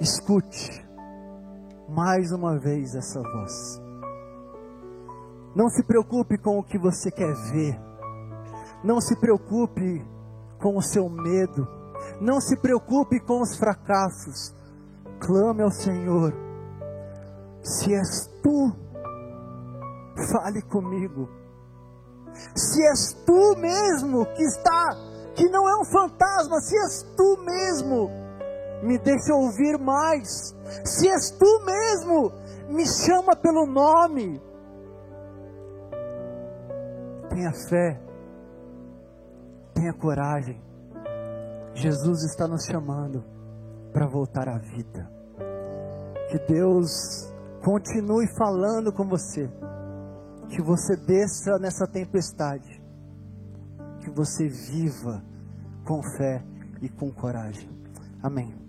escute 0.00 0.86
mais 1.88 2.32
uma 2.32 2.58
vez 2.58 2.94
essa 2.94 3.20
voz. 3.20 3.82
Não 5.54 5.68
se 5.68 5.82
preocupe 5.84 6.38
com 6.38 6.58
o 6.58 6.62
que 6.62 6.78
você 6.78 7.10
quer 7.10 7.34
ver. 7.52 7.80
Não 8.84 9.00
se 9.00 9.18
preocupe 9.18 10.04
com 10.60 10.76
o 10.76 10.82
seu 10.82 11.08
medo. 11.08 11.66
Não 12.20 12.40
se 12.40 12.56
preocupe 12.56 13.20
com 13.20 13.40
os 13.40 13.56
fracassos. 13.56 14.54
Clame 15.18 15.62
ao 15.62 15.70
Senhor. 15.70 16.45
Se 17.66 17.92
és 17.92 18.28
tu, 18.44 18.72
fale 20.30 20.62
comigo. 20.62 21.28
Se 22.54 22.80
és 22.86 23.12
tu 23.26 23.56
mesmo 23.58 24.24
que 24.36 24.44
está, 24.44 24.94
que 25.34 25.48
não 25.48 25.68
é 25.68 25.80
um 25.80 25.84
fantasma, 25.84 26.60
se 26.60 26.76
és 26.76 27.02
tu 27.16 27.42
mesmo, 27.42 28.08
me 28.84 28.96
deixa 28.98 29.34
ouvir 29.34 29.80
mais. 29.80 30.54
Se 30.84 31.08
és 31.08 31.32
tu 31.32 31.60
mesmo, 31.64 32.32
me 32.68 32.86
chama 32.86 33.34
pelo 33.34 33.66
nome. 33.66 34.40
Tenha 37.30 37.52
fé, 37.68 38.00
tenha 39.74 39.92
coragem. 39.92 40.62
Jesus 41.74 42.22
está 42.22 42.46
nos 42.46 42.64
chamando 42.64 43.24
para 43.92 44.06
voltar 44.06 44.48
à 44.48 44.56
vida. 44.56 45.10
Que 46.30 46.38
Deus 46.46 47.34
continue 47.66 48.28
falando 48.28 48.92
com 48.92 49.04
você. 49.08 49.50
Que 50.48 50.62
você 50.62 50.96
desça 50.96 51.58
nessa 51.58 51.84
tempestade. 51.84 52.80
Que 53.98 54.08
você 54.08 54.48
viva 54.48 55.20
com 55.84 56.00
fé 56.16 56.44
e 56.80 56.88
com 56.88 57.10
coragem. 57.10 57.68
Amém. 58.22 58.65